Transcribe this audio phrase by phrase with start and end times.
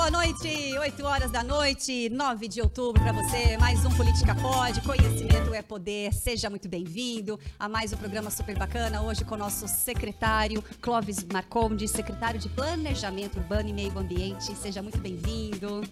[0.00, 0.78] boa noite.
[0.78, 3.58] 8 horas da noite, 9 de outubro para você.
[3.58, 4.80] Mais um Política Pode.
[4.80, 6.10] Conhecimento é poder.
[6.14, 9.02] Seja muito bem-vindo a mais um programa super bacana.
[9.02, 14.56] Hoje com o nosso secretário Clóvis Marconde, secretário de Planejamento Urbano e Meio Ambiente.
[14.56, 15.82] Seja muito bem-vindo.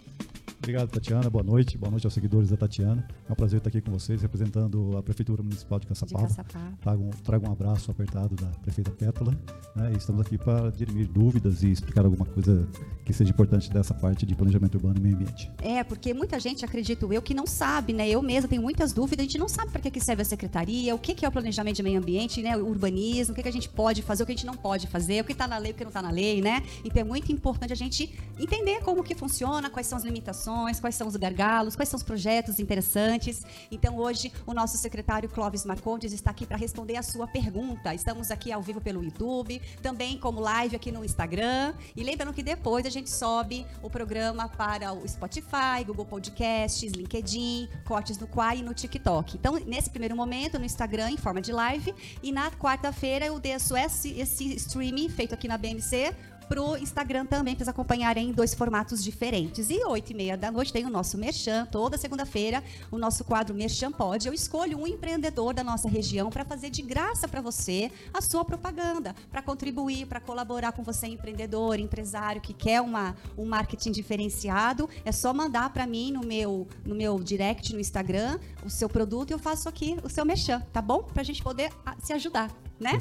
[0.58, 1.30] Obrigado, Tatiana.
[1.30, 1.78] Boa noite.
[1.78, 3.06] Boa noite aos seguidores da Tatiana.
[3.28, 6.26] É um prazer estar aqui com vocês, representando a Prefeitura Municipal de Caçapava.
[6.26, 6.76] De Caçapava.
[6.80, 9.32] Trago, um, trago um abraço apertado da prefeita Pétala.
[9.74, 9.92] Né?
[9.94, 12.68] E estamos aqui para dirimir dúvidas e explicar alguma coisa
[13.04, 15.50] que seja importante dessa parte de planejamento urbano e meio ambiente.
[15.62, 18.08] É, porque muita gente, acredito eu, que não sabe, né?
[18.08, 19.20] Eu mesma tenho muitas dúvidas.
[19.20, 21.82] A gente não sabe para que serve a secretaria, o que é o planejamento de
[21.84, 22.56] meio ambiente, né?
[22.56, 25.22] O urbanismo, o que a gente pode fazer, o que a gente não pode fazer,
[25.22, 26.62] o que está na lei, o que não está na lei, né?
[26.84, 30.47] Então é muito importante a gente entender como que funciona, quais são as limitações,
[30.80, 33.42] quais são os gargalos, quais são os projetos interessantes.
[33.70, 37.94] Então hoje o nosso secretário Clóvis Marcondes está aqui para responder a sua pergunta.
[37.94, 41.74] Estamos aqui ao vivo pelo YouTube, também como live aqui no Instagram.
[41.94, 47.68] E lembrando que depois a gente sobe o programa para o Spotify, Google Podcasts, LinkedIn,
[47.84, 49.36] cortes no Quai e no TikTok.
[49.36, 51.94] Então, nesse primeiro momento, no Instagram, em forma de live.
[52.22, 56.14] E na quarta-feira eu desço esse, esse streaming feito aqui na BMC
[56.48, 59.70] pro Instagram também, para vocês acompanharem em dois formatos diferentes.
[59.70, 63.54] E oito e meia da noite tem o nosso Merchan, toda segunda-feira, o nosso quadro
[63.54, 64.26] Merchan Pode.
[64.26, 68.44] Eu escolho um empreendedor da nossa região para fazer de graça para você a sua
[68.44, 74.88] propaganda, para contribuir, para colaborar com você, empreendedor, empresário que quer uma, um marketing diferenciado.
[75.04, 79.30] É só mandar para mim no meu, no meu direct no Instagram o seu produto
[79.30, 81.02] e eu faço aqui o seu Merchan, tá bom?
[81.02, 82.98] Para a gente poder ah, se ajudar né?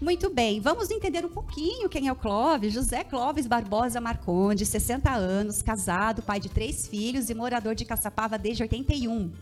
[0.00, 2.74] Muito bem, vamos entender um pouquinho quem é o Clóvis.
[2.74, 8.36] José Clóvis Barbosa Marconde, 60 anos, casado, pai de três filhos e morador de Caçapava
[8.36, 9.32] desde 81.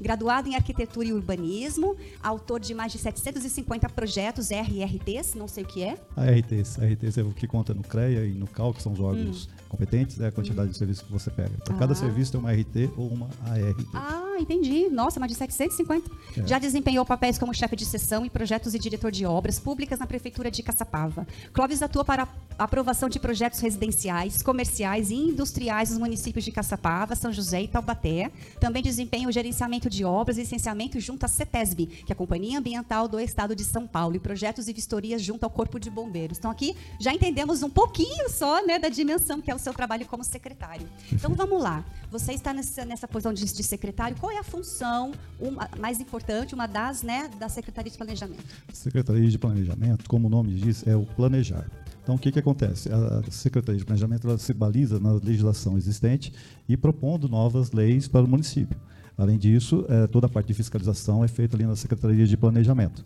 [0.00, 5.66] Graduado em Arquitetura e Urbanismo, autor de mais de 750 projetos RRTs, não sei o
[5.66, 5.96] que é.
[6.14, 8.92] A RTs, a RTs é o que conta no CREA e no CAL, que são
[8.92, 9.61] os órgãos hum.
[9.72, 11.50] Competentes, é a quantidade de serviços que você pega.
[11.64, 11.78] Para ah.
[11.78, 13.86] cada serviço tem uma RT ou uma ART.
[13.94, 14.90] Ah, entendi.
[14.90, 16.10] Nossa, mais de 750.
[16.36, 16.46] É.
[16.46, 20.06] Já desempenhou papéis como chefe de sessão e projetos e diretor de obras públicas na
[20.06, 21.26] Prefeitura de Caçapava.
[21.54, 27.16] Clóvis atua para a aprovação de projetos residenciais, comerciais e industriais nos municípios de Caçapava,
[27.16, 28.30] São José e Taubaté.
[28.60, 32.58] Também desempenha o gerenciamento de obras e licenciamento junto à CETESB, que é a Companhia
[32.58, 36.36] Ambiental do Estado de São Paulo, e projetos e vistorias junto ao Corpo de Bombeiros.
[36.36, 40.06] Então aqui já entendemos um pouquinho só né, da dimensão que é o seu trabalho
[40.06, 40.86] como secretário.
[41.12, 41.84] Então vamos lá.
[42.10, 44.16] Você está nessa, nessa posição de, de secretário.
[44.18, 48.44] Qual é a função uma, mais importante, uma das, né, da Secretaria de Planejamento?
[48.72, 51.66] Secretaria de Planejamento, como o nome diz, é o planejar.
[52.02, 52.88] Então, o que, que acontece?
[52.92, 56.32] A Secretaria de Planejamento ela se baliza na legislação existente
[56.68, 58.76] e propondo novas leis para o município.
[59.16, 63.04] Além disso, é, toda a parte de fiscalização é feita ali na Secretaria de Planejamento.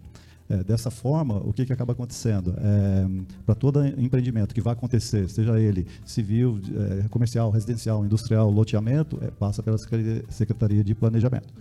[0.49, 2.55] É, dessa forma, o que, que acaba acontecendo?
[2.59, 6.61] É, Para todo empreendimento que vai acontecer, seja ele civil,
[7.05, 11.53] é, comercial, residencial, industrial, loteamento, é, passa pela Secretaria de Planejamento.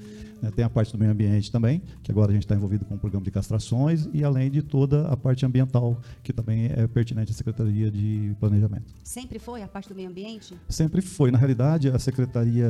[0.41, 2.95] Né, tem a parte do meio ambiente também, que agora a gente está envolvido com
[2.95, 7.31] o programa de castrações, e além de toda a parte ambiental, que também é pertinente
[7.31, 8.93] à Secretaria de Planejamento.
[9.03, 10.55] Sempre foi a parte do meio ambiente?
[10.69, 11.31] Sempre foi.
[11.31, 12.67] Na realidade, a Secretaria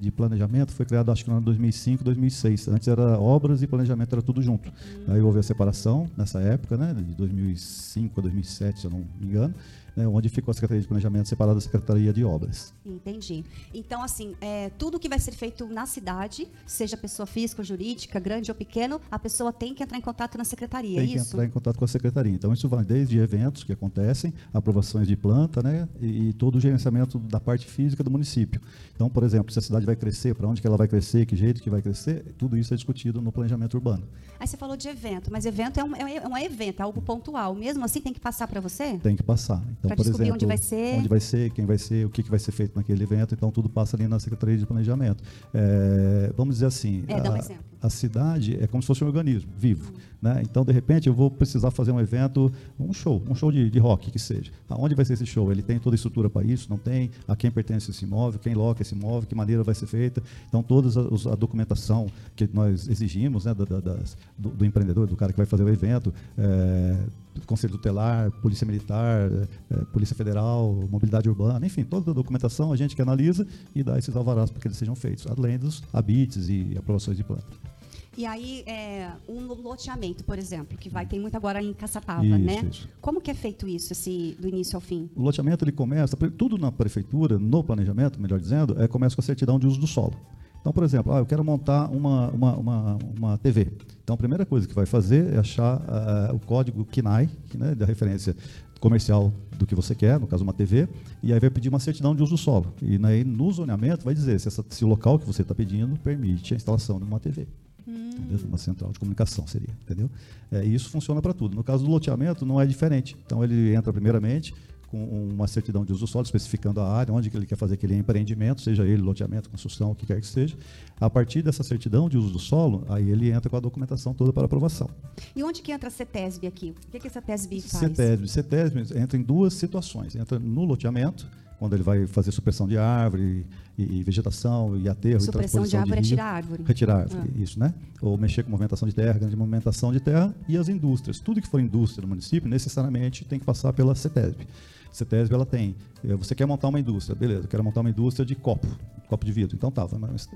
[0.00, 2.68] de Planejamento foi criada, acho que no ano 2005, 2006.
[2.68, 4.68] Antes era obras e planejamento, era tudo junto.
[4.68, 5.04] Hum.
[5.08, 9.26] Aí houve a separação nessa época, né, de 2005 a 2007, se eu não me
[9.26, 9.54] engano
[9.98, 12.72] né, onde ficou a Secretaria de Planejamento separada da Secretaria de Obras.
[12.86, 13.44] Entendi.
[13.74, 18.20] Então, assim, é, tudo que vai ser feito na cidade, seja pessoa física ou jurídica,
[18.20, 21.18] grande ou pequeno, a pessoa tem que entrar em contato na Secretaria, tem é que
[21.18, 22.32] entrar em contato com a Secretaria.
[22.32, 26.60] Então, isso vai desde eventos que acontecem, aprovações de planta, né, e, e todo o
[26.60, 28.60] gerenciamento da parte física do município.
[28.94, 31.34] Então, por exemplo, se a cidade vai crescer, para onde que ela vai crescer, que
[31.34, 34.06] jeito que vai crescer, tudo isso é discutido no planejamento urbano.
[34.38, 37.02] Aí você falou de evento, mas evento é um, é, é um evento, é algo
[37.02, 37.54] pontual.
[37.54, 38.96] Mesmo assim, tem que passar para você?
[38.98, 39.62] Tem que passar.
[39.78, 42.22] Então, então, por exemplo, onde vai ser, onde vai ser, quem vai ser, o que,
[42.22, 43.34] que vai ser feito naquele evento.
[43.34, 45.22] Então, tudo passa ali na Secretaria de Planejamento.
[45.52, 49.50] É, vamos dizer assim, é, a, um a, cidade é como se fosse um organismo
[49.56, 49.92] vivo.
[50.20, 50.42] Né?
[50.42, 53.78] Então, de repente, eu vou precisar fazer um evento, um show, um show de, de
[53.78, 54.50] rock que seja.
[54.68, 55.50] Aonde vai ser esse show?
[55.52, 56.68] Ele tem toda a estrutura para isso?
[56.68, 57.10] Não tem?
[57.26, 58.40] A quem pertence esse imóvel?
[58.40, 59.28] Quem loca esse imóvel?
[59.28, 60.22] Que maneira vai ser feita?
[60.48, 65.06] Então, toda a, a documentação que nós exigimos né, da, da, das, do, do, empreendedor,
[65.06, 66.98] do cara que vai fazer o evento, é,
[67.46, 69.30] Conselho Tutelar, Polícia Militar,
[69.70, 73.98] é, Polícia Federal, Mobilidade Urbana, enfim, toda a documentação a gente que analisa e dá
[73.98, 77.67] esses alvarás para que eles sejam feitos, além dos habites e aprovações de planta.
[78.16, 82.38] E aí, é, um loteamento, por exemplo, que vai ter muito agora em Caçapava, isso,
[82.38, 82.68] né?
[82.68, 82.88] Isso.
[83.00, 85.08] Como que é feito isso, esse, do início ao fim?
[85.14, 89.24] O loteamento, ele começa, tudo na prefeitura, no planejamento, melhor dizendo, é, começa com a
[89.24, 90.14] certidão de uso do solo.
[90.60, 93.68] Então, por exemplo, ah, eu quero montar uma, uma, uma, uma TV.
[94.02, 97.86] Então, a primeira coisa que vai fazer é achar uh, o código KNAI, né, da
[97.86, 98.34] referência
[98.80, 100.88] comercial do que você quer, no caso uma TV,
[101.22, 102.74] e aí vai pedir uma certidão de uso do solo.
[102.82, 105.98] E aí, no zoneamento vai dizer se, essa, se o local que você está pedindo
[106.00, 107.46] permite a instalação de uma TV.
[107.88, 108.10] Hum.
[108.46, 110.10] Uma central de comunicação seria, entendeu?
[110.52, 111.56] É, e isso funciona para tudo.
[111.56, 113.16] No caso do loteamento não é diferente.
[113.24, 114.54] Então ele entra primeiramente,
[114.90, 117.94] com uma certidão de uso solo, especificando a área, onde que ele quer fazer aquele
[117.94, 120.56] empreendimento, seja ele loteamento, construção, o que quer que seja.
[121.00, 124.32] A partir dessa certidão de uso do solo, aí ele entra com a documentação toda
[124.32, 124.88] para aprovação.
[125.34, 126.74] E onde que entra a CETESB aqui?
[126.86, 127.80] O que, que a CETESB faz?
[127.80, 130.14] CETESB, CETESB entra em duas situações.
[130.14, 131.26] Entra no loteamento,
[131.58, 133.44] quando ele vai fazer supressão de árvore
[133.76, 136.62] e, e vegetação e aterro supressão e de árvore de rio, é tirar árvore.
[136.64, 137.42] Retirar árvore, ah.
[137.42, 137.74] isso, né?
[138.00, 141.18] Ou mexer com movimentação de terra, grande movimentação de terra e as indústrias.
[141.18, 144.46] Tudo que for indústria no município, necessariamente tem que passar pela CETESB.
[144.92, 148.24] CETESB ela tem, eh, você quer montar uma indústria, beleza, eu quero montar uma indústria
[148.24, 148.66] de copo,
[149.08, 149.56] copo de vidro.
[149.56, 149.88] Então tá,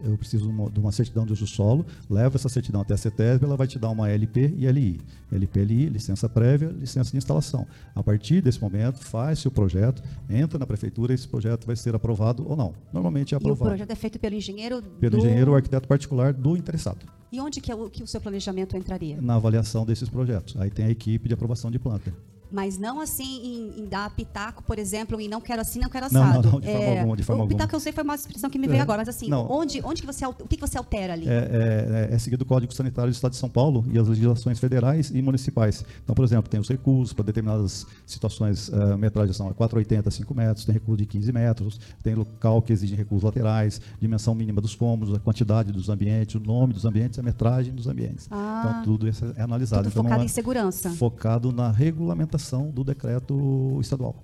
[0.05, 3.57] eu preciso de uma certidão de uso solo, leva essa certidão até a CETESB, ela
[3.57, 5.01] vai te dar uma LP e LI.
[5.31, 7.67] LP LI, licença prévia, licença de instalação.
[7.95, 11.95] A partir desse momento, faz-se o projeto, entra na prefeitura e esse projeto vai ser
[11.95, 12.75] aprovado ou não.
[12.93, 13.65] Normalmente é aprovado.
[13.65, 15.19] E o projeto é feito pelo engenheiro Pelo do...
[15.19, 17.07] engenheiro ou arquiteto particular do interessado.
[17.31, 19.21] E onde que, é o, que o seu planejamento entraria?
[19.21, 20.55] Na avaliação desses projetos.
[20.59, 22.13] Aí tem a equipe de aprovação de planta
[22.53, 26.07] mas não assim em, em, dar pitaco, por exemplo, e não quero assim, não quero
[26.07, 26.43] assado.
[26.43, 27.59] Não, não, de forma é, alguma, de forma o alguma.
[27.59, 29.51] pitaco eu sei foi uma expressão que me veio é, agora, mas assim, não.
[29.51, 31.27] onde, onde que você, o que, que você altera ali?
[31.27, 34.59] É, é, é seguido o Código Sanitário do Estado de São Paulo e as legislações
[34.59, 35.85] federais e municipais.
[36.05, 40.65] Então, por exemplo, tem os recursos para determinadas situações, uh, metragem são 4,80, 5 metros,
[40.67, 45.15] tem recurso de 15 metros, tem local que exige recursos laterais, dimensão mínima dos cômodos,
[45.15, 48.29] a quantidade dos ambientes, o nome dos ambientes, a metragem dos ambientes.
[48.31, 49.85] Ah, então, tudo isso é analisado.
[49.85, 50.91] Tudo então, focado é em segurança.
[50.91, 54.23] Focado na regulamentação do decreto estadual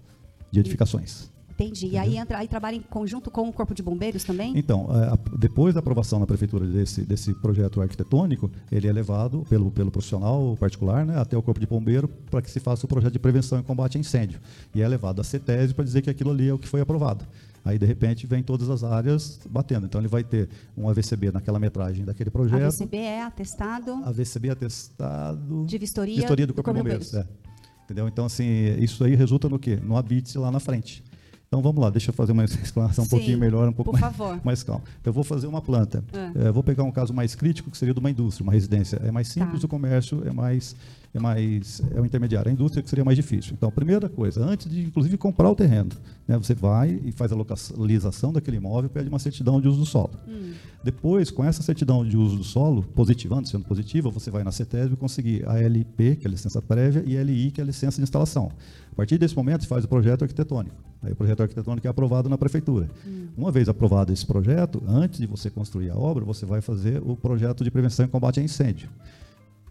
[0.51, 1.31] de edificações.
[1.59, 1.89] Entendi.
[1.89, 4.57] E aí, entra, aí trabalha em conjunto com o Corpo de Bombeiros também?
[4.57, 9.69] Então, é, depois da aprovação na prefeitura desse, desse projeto arquitetônico, ele é levado pelo,
[9.69, 13.13] pelo profissional particular né, até o Corpo de Bombeiro para que se faça o projeto
[13.13, 14.39] de prevenção e combate a incêndio.
[14.73, 17.27] E é levado à CETESB para dizer que aquilo ali é o que foi aprovado.
[17.65, 19.87] Aí, de repente, vem todas as áreas batendo.
[19.87, 22.63] Então, ele vai ter um AVCB naquela metragem daquele projeto.
[22.63, 23.95] AVCB é atestado?
[24.05, 25.67] AVCB é atestado...
[25.67, 27.11] De vistoria, vistoria do Corpo, do Corpo de Bombeiros.
[27.11, 27.29] Bombeiros.
[27.45, 27.49] É.
[27.89, 28.07] Entendeu?
[28.07, 28.45] Então, assim,
[28.79, 29.79] isso aí resulta no quê?
[29.83, 31.03] No habite lá na frente.
[31.47, 34.63] Então vamos lá, deixa eu fazer uma explanação um pouquinho melhor, um pouco mais, mais,
[34.63, 34.83] calma.
[35.03, 36.05] Eu vou fazer uma planta.
[36.13, 36.49] É.
[36.49, 39.01] É, vou pegar um caso mais crítico, que seria de uma indústria, uma residência.
[39.03, 39.67] É mais simples tá.
[39.67, 40.77] o comércio, é mais
[41.15, 42.51] é mais é o intermediário.
[42.51, 43.53] A indústria que seria mais difícil.
[43.55, 45.91] Então, a primeira coisa, antes de inclusive comprar o terreno,
[46.27, 49.87] né, você vai e faz a localização daquele imóvel, pede uma certidão de uso do
[49.87, 50.11] solo.
[50.29, 50.53] Hum.
[50.85, 54.97] Depois, com essa certidão de uso do solo, positivando, sendo positiva, você vai na CETESB
[54.97, 57.97] conseguir a LP, que é a licença prévia, e a LI, que é a licença
[57.97, 58.53] de instalação.
[58.93, 60.77] A partir desse momento, você faz o projeto arquitetônico.
[61.03, 62.89] Aí o projeto arquitetônico é aprovado na prefeitura.
[63.07, 63.29] Hum.
[63.37, 67.17] Uma vez aprovado esse projeto, antes de você construir a obra, você vai fazer o
[67.17, 68.89] projeto de prevenção e combate a incêndio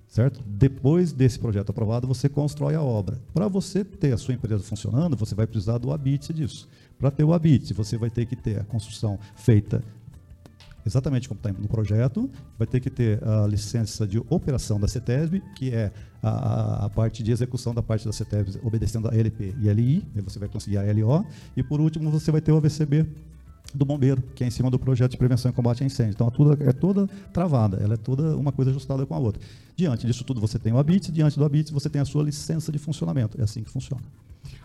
[0.08, 0.42] certo?
[0.46, 3.20] Depois desse projeto aprovado, você constrói a obra.
[3.34, 6.68] Para você ter a sua empresa funcionando, você vai precisar do habite disso.
[6.98, 9.84] Para ter o habite, você vai ter que ter a construção feita
[10.88, 15.44] exatamente como está no projeto, vai ter que ter a licença de operação da CETESB,
[15.54, 15.92] que é
[16.24, 20.22] a, a, parte de execução da parte da CETESB obedecendo a LP e LI, aí
[20.22, 21.26] você vai conseguir a LO,
[21.58, 23.06] e por último você vai ter o AVCB
[23.74, 26.14] do bombeiro, que é em cima do projeto de prevenção e combate a incêndio.
[26.14, 29.42] Então, tudo é toda travada, ela é toda uma coisa ajustada com a outra.
[29.76, 32.72] Diante disso tudo, você tem o ABIT, diante do ABIT, você tem a sua licença
[32.72, 33.40] de funcionamento.
[33.40, 34.04] É assim que funciona.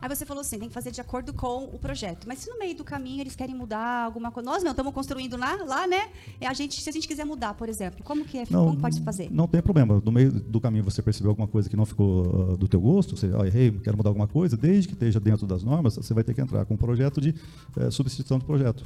[0.00, 2.26] Aí você falou assim, tem que fazer de acordo com o projeto.
[2.26, 5.37] Mas se no meio do caminho eles querem mudar alguma coisa, nós não estamos construindo
[5.37, 6.11] lá, lá, né?
[6.40, 8.80] É a gente, se a gente quiser mudar, por exemplo, como que é, não, como
[8.80, 9.28] pode fazer?
[9.30, 10.00] Não tem problema.
[10.04, 13.16] No meio do caminho você percebeu alguma coisa que não ficou uh, do teu gosto,
[13.16, 16.25] você, oh, errei, quero mudar alguma coisa, desde que esteja dentro das normas, você vai
[16.25, 17.35] ter que entrar com um projeto de
[17.76, 18.85] uh, substituição do projeto.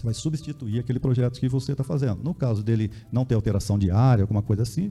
[0.00, 2.22] Você vai substituir aquele projeto que você está fazendo.
[2.24, 4.90] No caso dele não ter alteração de área, alguma coisa assim,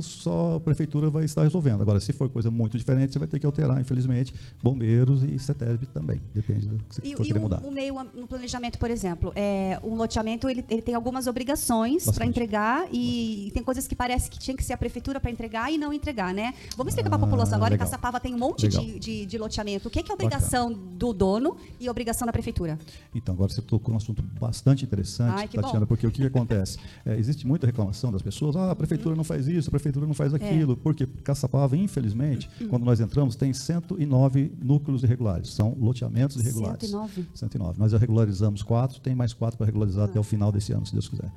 [0.00, 1.80] só a prefeitura vai estar resolvendo.
[1.80, 5.86] Agora, se for coisa muito diferente, você vai ter que alterar, infelizmente, bombeiros e CETESB
[5.86, 6.20] também.
[6.32, 7.60] Depende do que você e, for querer mudar.
[7.64, 12.24] O meio no planejamento, por exemplo, é, um loteamento ele, ele tem algumas obrigações para
[12.24, 15.72] entregar e, e, tem coisas que parece que tinha que ser a prefeitura para entregar
[15.72, 16.54] e não entregar, né?
[16.76, 17.86] Vamos explicar ah, para a população agora legal.
[17.86, 19.88] que Caçapava tem um monte de, de, de, loteamento.
[19.88, 20.90] O que é, que é obrigação Bacana.
[20.96, 22.78] do dono e obrigação da prefeitura?
[23.14, 25.86] Então, agora você tocou num assunto bastante interessante, Ai, Tatiana, bom.
[25.86, 26.78] porque o que, que acontece?
[27.04, 30.14] É, existe muita reclamação das pessoas, ah, a prefeitura não faz isso, a prefeitura não
[30.14, 30.36] faz é.
[30.36, 30.76] aquilo, é.
[30.76, 32.68] porque Caçapava, infelizmente, hum.
[32.68, 36.90] quando nós entramos, tem 109 núcleos irregulares, são loteamentos irregulares.
[36.90, 37.26] 109?
[37.34, 37.78] 109.
[37.78, 40.06] Nós já regularizamos quatro, tem mais quatro para regularizar ah.
[40.06, 41.30] até o final desse ano, se Deus quiser.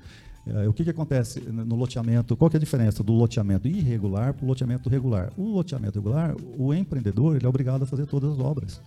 [0.47, 2.35] É, o que, que acontece no loteamento?
[2.35, 5.31] Qual é a diferença do loteamento irregular para o loteamento regular?
[5.37, 8.81] O loteamento regular, o empreendedor ele é obrigado a fazer todas as obras.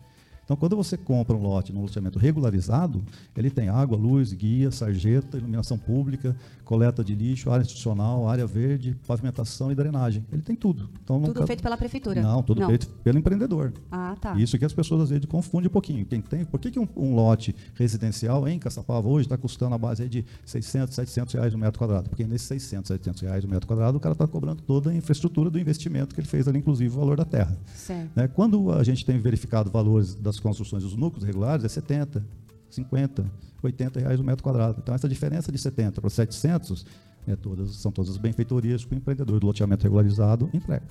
[0.44, 3.02] Então, quando você compra um lote no loteamento regularizado,
[3.36, 8.96] ele tem água, luz, guia, sarjeta, iluminação pública, coleta de lixo, área institucional, área verde,
[9.06, 10.24] pavimentação e drenagem.
[10.32, 10.88] Ele tem tudo.
[11.02, 12.20] Então, tudo feito pela prefeitura?
[12.20, 12.68] Não, tudo Não.
[12.68, 13.72] feito pelo empreendedor.
[13.90, 14.34] Ah, tá.
[14.38, 16.04] Isso que as pessoas às vezes confundem um pouquinho.
[16.06, 19.78] Quem tem, por que, que um, um lote residencial em Caçapava hoje está custando a
[19.78, 22.08] base de 600, 700 reais no metro quadrado?
[22.08, 25.50] Porque nesses 600, 700 reais no metro quadrado, o cara está cobrando toda a infraestrutura
[25.50, 27.56] do investimento que ele fez ali, inclusive o valor da terra.
[27.74, 28.10] Certo.
[28.16, 28.28] Né?
[28.28, 32.24] Quando a gente tem verificado valores das construções dos núcleos regulares, é 70,
[32.70, 33.30] 50,
[33.62, 34.78] 80 reais o metro quadrado.
[34.82, 36.86] Então, essa diferença de 70 para 700
[37.26, 40.86] é todas, são todas as benfeitorias que o empreendedor do loteamento regularizado entrega.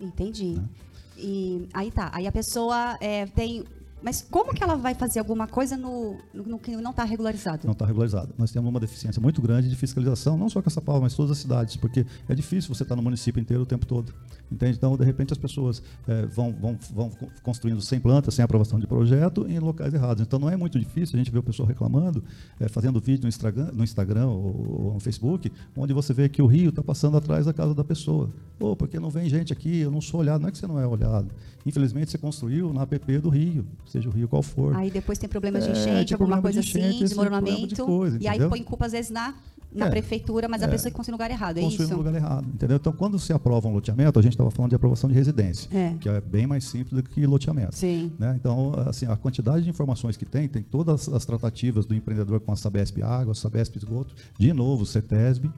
[0.00, 0.54] Entendi.
[0.54, 0.68] Né?
[1.16, 2.10] E aí tá.
[2.14, 3.64] Aí a pessoa é, tem
[4.02, 7.62] mas como que ela vai fazer alguma coisa no, no, que não está regularizado?
[7.64, 8.34] Não está regularizado.
[8.38, 11.76] Nós temos uma deficiência muito grande de fiscalização, não só Caçapava, mas todas as cidades,
[11.76, 14.12] porque é difícil você estar no município inteiro o tempo todo.
[14.50, 14.76] Entende?
[14.76, 17.10] Então, de repente, as pessoas é, vão, vão, vão
[17.42, 20.22] construindo sem planta, sem aprovação de projeto, em locais errados.
[20.22, 22.24] Então, não é muito difícil a gente ver o pessoal reclamando,
[22.58, 26.42] é, fazendo vídeo no Instagram, no Instagram ou, ou, no Facebook, onde você vê que
[26.42, 28.30] o rio está passando atrás da casa da pessoa.
[28.58, 30.40] Pô, porque não vem gente aqui, eu não sou olhado.
[30.40, 31.28] Não é que você não é olhado.
[31.64, 34.74] Infelizmente, você construiu na APP do rio seja o rio qual for.
[34.76, 37.74] Aí depois tem problemas de é, enchente, é, alguma coisa de assim, enchente, assim, desmoronamento.
[37.74, 39.34] De coisa, e aí põe culpa às vezes na,
[39.72, 41.96] na é, prefeitura, mas a é, pessoa que construiu no lugar errado, é construiu isso?
[41.96, 42.76] no lugar errado, entendeu?
[42.76, 45.94] Então, quando se aprova um loteamento, a gente estava falando de aprovação de residência, é.
[46.00, 47.74] que é bem mais simples do que loteamento.
[47.76, 48.12] Sim.
[48.18, 48.36] Né?
[48.38, 52.52] Então, assim, a quantidade de informações que tem, tem todas as tratativas do empreendedor com
[52.52, 55.50] a Sabesp Água, a Sabesp Esgoto, de novo, CETESB,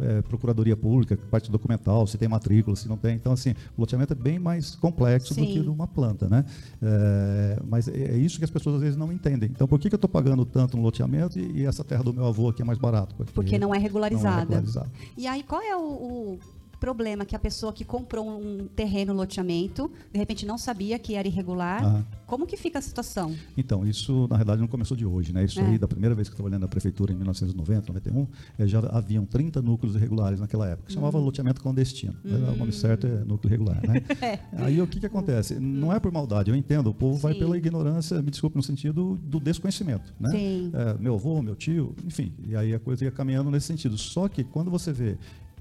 [0.00, 3.14] é, procuradoria pública, parte documental, se tem matrícula, se não tem.
[3.14, 5.42] Então, assim, o loteamento é bem mais complexo Sim.
[5.42, 6.44] do que uma planta, né?
[6.82, 9.50] É, mas é, é isso que as pessoas às vezes não entendem.
[9.50, 12.12] Então, por que, que eu estou pagando tanto no loteamento e, e, essa terra do
[12.12, 13.14] meu avô aqui é mais barato?
[13.14, 14.30] Porque, Porque não é regularizada.
[14.30, 14.90] Não é regularizada.
[15.16, 16.38] E aí, qual é o, o
[16.78, 21.26] problema que a pessoa que comprou um terreno loteamento, de repente não sabia que era
[21.26, 21.84] irregular.
[21.84, 22.02] Ah.
[22.26, 23.34] Como que fica a situação?
[23.56, 25.44] Então, isso na verdade não começou de hoje, né?
[25.44, 25.64] Isso é.
[25.64, 28.26] aí, da primeira vez que eu trabalhei na prefeitura em 1990, 91,
[28.58, 30.90] eh, já haviam 30 núcleos irregulares naquela época.
[30.90, 31.24] Chamava hum.
[31.24, 32.14] loteamento clandestino.
[32.24, 32.52] Hum.
[32.54, 34.02] O nome certo é núcleo irregular, né?
[34.20, 34.38] é.
[34.64, 35.54] Aí o que, que acontece?
[35.54, 37.22] Não é por maldade, eu entendo, o povo Sim.
[37.22, 40.30] vai pela ignorância, me desculpe, no sentido do desconhecimento, né?
[40.30, 40.70] Sim.
[40.74, 43.96] É, meu avô, meu tio, enfim, e aí a coisa ia caminhando nesse sentido.
[43.96, 45.16] Só que quando você vê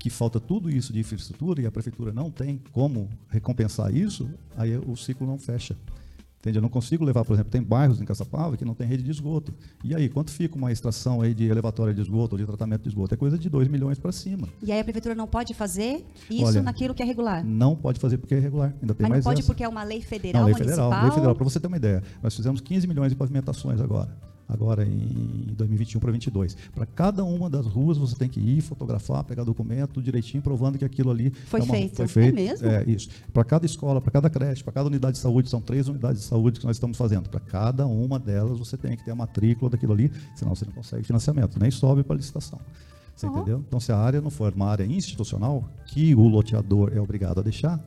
[0.05, 4.77] que falta tudo isso de infraestrutura e a prefeitura não tem como recompensar isso, aí
[4.77, 5.75] o ciclo não fecha.
[6.37, 6.59] Entende?
[6.59, 9.09] Eu não consigo levar, por exemplo, tem bairros em Caçapava que não tem rede de
[9.09, 9.51] esgoto.
[9.83, 12.89] E aí, quanto fica uma extração aí de elevatória de esgoto ou de tratamento de
[12.89, 13.15] esgoto?
[13.15, 14.47] É coisa de 2 milhões para cima.
[14.61, 17.43] E aí a prefeitura não pode fazer isso Olha, naquilo que é regular?
[17.43, 18.75] Não pode fazer porque é regular.
[18.79, 19.47] Ainda tem Mas mais não pode essa.
[19.47, 20.85] porque é uma lei federal, não, lei municipal?
[20.85, 21.35] federal, lei federal.
[21.35, 24.15] Para você ter uma ideia, nós fizemos 15 milhões de pavimentações agora
[24.47, 26.57] agora em 2021 para 2022.
[26.73, 30.85] Para cada uma das ruas você tem que ir, fotografar, pegar documento direitinho, provando que
[30.85, 31.95] aquilo ali foi, é uma, feito.
[31.95, 32.39] foi feito.
[32.39, 32.67] É mesmo?
[32.67, 33.09] É isso.
[33.33, 36.27] Para cada escola, para cada creche, para cada unidade de saúde, são três unidades de
[36.27, 37.29] saúde que nós estamos fazendo.
[37.29, 40.73] Para cada uma delas você tem que ter a matrícula daquilo ali, senão você não
[40.73, 42.59] consegue financiamento, nem sobe para licitação.
[43.15, 43.63] Você entendeu?
[43.65, 47.41] Então, se a área não for uma área institucional, que o loteador é obrigado a
[47.41, 47.79] deixar,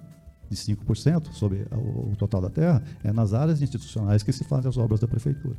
[0.48, 4.68] de 5% sobre o, o total da terra, é nas áreas institucionais que se fazem
[4.68, 5.56] as obras da prefeitura.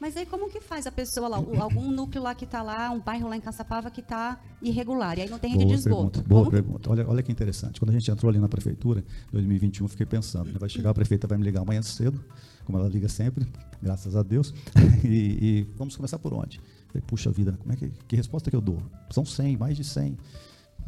[0.00, 3.00] Mas aí como que faz a pessoa lá, algum núcleo lá que está lá, um
[3.00, 6.22] bairro lá em Caçapava que está irregular, e aí não tem rede boa de esgoto?
[6.22, 6.90] Pergunta, boa pergunta.
[6.90, 7.80] Olha, olha que interessante.
[7.80, 10.94] Quando a gente entrou ali na prefeitura, em 2021, fiquei pensando, né, vai chegar a
[10.94, 12.22] prefeita, vai me ligar amanhã cedo,
[12.64, 13.46] como ela liga sempre,
[13.82, 14.52] graças a Deus,
[15.02, 16.60] e, e, vamos começar por onde?
[16.88, 18.82] Falei, puxa vida, como é que, que resposta que eu dou?
[19.10, 20.16] São 100, mais de 100.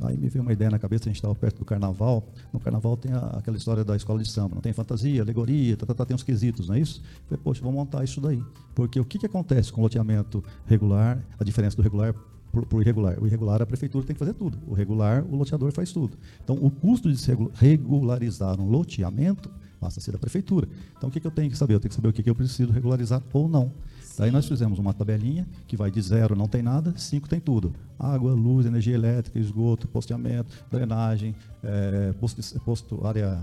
[0.00, 2.26] Aí me veio uma ideia na cabeça, a gente estava perto do carnaval.
[2.52, 5.86] No carnaval tem a, aquela história da escola de samba, não tem fantasia, alegoria, tá,
[5.86, 7.02] tá, tá, tem uns quesitos, não é isso?
[7.26, 8.42] Falei, poxa, vamos montar isso daí.
[8.74, 12.14] Porque o que, que acontece com o loteamento regular, a diferença do regular
[12.52, 13.22] por, por, irregular.
[13.22, 14.58] O irregular, a prefeitura tem que fazer tudo.
[14.66, 16.16] O regular, o loteador faz tudo.
[16.42, 20.68] Então, o custo de se regularizar um loteamento passa a ser da prefeitura.
[20.96, 21.74] Então, o que, que eu tenho que saber?
[21.74, 23.72] Eu tenho que saber o que, que eu preciso regularizar ou não.
[24.18, 27.72] Daí nós fizemos uma tabelinha que vai de zero não tem nada, cinco tem tudo.
[27.96, 33.40] Água, luz, energia elétrica, esgoto, posteamento, drenagem, é, posto, posto, área,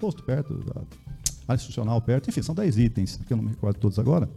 [0.00, 0.58] posto perto,
[1.46, 4.28] área institucional perto, enfim, são dez itens, que eu não me recordo todos agora.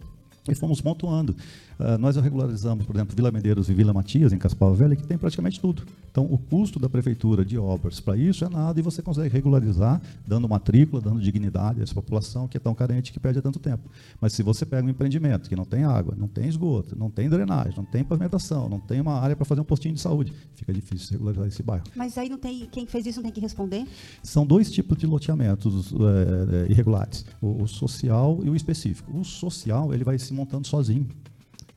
[0.48, 1.36] E fomos pontuando.
[1.82, 5.18] Uh, nós regularizamos, por exemplo, Vila Medeiros e Vila Matias, em Caspal Velha, que tem
[5.18, 5.84] praticamente tudo.
[6.12, 10.02] Então, o custo da prefeitura de obras para isso é nada e você consegue regularizar,
[10.28, 13.60] dando matrícula, dando dignidade a essa população que é tão carente que perde há tanto
[13.60, 13.90] tempo.
[14.20, 17.28] Mas se você pega um empreendimento que não tem água, não tem esgoto, não tem
[17.28, 20.72] drenagem, não tem pavimentação, não tem uma área para fazer um postinho de saúde, fica
[20.72, 21.86] difícil regularizar esse bairro.
[21.96, 23.86] Mas aí não tem quem fez isso não tem que responder?
[24.24, 29.18] São dois tipos de loteamentos é, irregulares: o, o social e o específico.
[29.18, 31.08] O social ele vai se montando sozinho.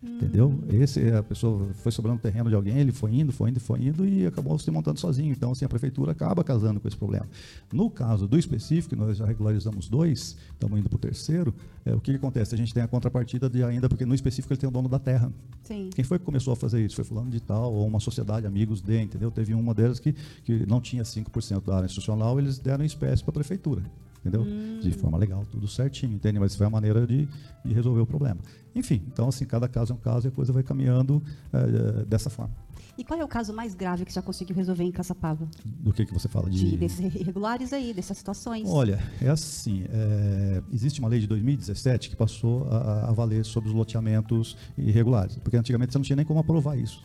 [0.04, 0.58] Entendeu?
[0.68, 4.06] Esse, a pessoa foi sobrando terreno de alguém, ele foi indo, foi indo, foi indo
[4.06, 5.32] e acabou se montando sozinho.
[5.32, 7.26] Então, assim, a prefeitura acaba casando com esse problema.
[7.72, 11.54] No caso do específico, nós já regularizamos dois, estamos indo para o terceiro,
[11.86, 12.54] é, o que, que, acontece?
[12.54, 14.98] A gente tem a contrapartida de ainda, porque no específico ele tem o dono da
[14.98, 15.32] terra.
[15.62, 15.88] Sim.
[15.94, 16.96] Quem foi que começou a fazer isso?
[16.96, 19.30] Foi fulano de tal, ou uma sociedade, amigos de, entendeu?
[19.30, 23.30] Teve uma delas que, que não tinha 5% da área institucional, eles deram espécie para
[23.30, 23.82] a prefeitura
[24.24, 24.42] entendeu?
[24.42, 24.80] Hum.
[24.80, 26.40] De forma legal, tudo certinho, entende?
[26.40, 27.28] Mas foi a maneira de,
[27.64, 28.38] de, resolver o problema.
[28.74, 32.30] Enfim, então assim, cada caso é um caso e a coisa vai caminhando é, dessa
[32.30, 32.54] forma.
[32.96, 35.48] E qual é o caso mais grave que já conseguiu resolver em Caçapava?
[35.64, 36.48] Do que, que você fala?
[36.48, 36.70] De...
[36.70, 38.68] de desses irregulares aí, dessas situações.
[38.68, 43.68] Olha, é assim, é, existe uma lei de 2017 que passou a, a valer sobre
[43.68, 47.04] os loteamentos irregulares, porque antigamente você não tinha nem como aprovar isso.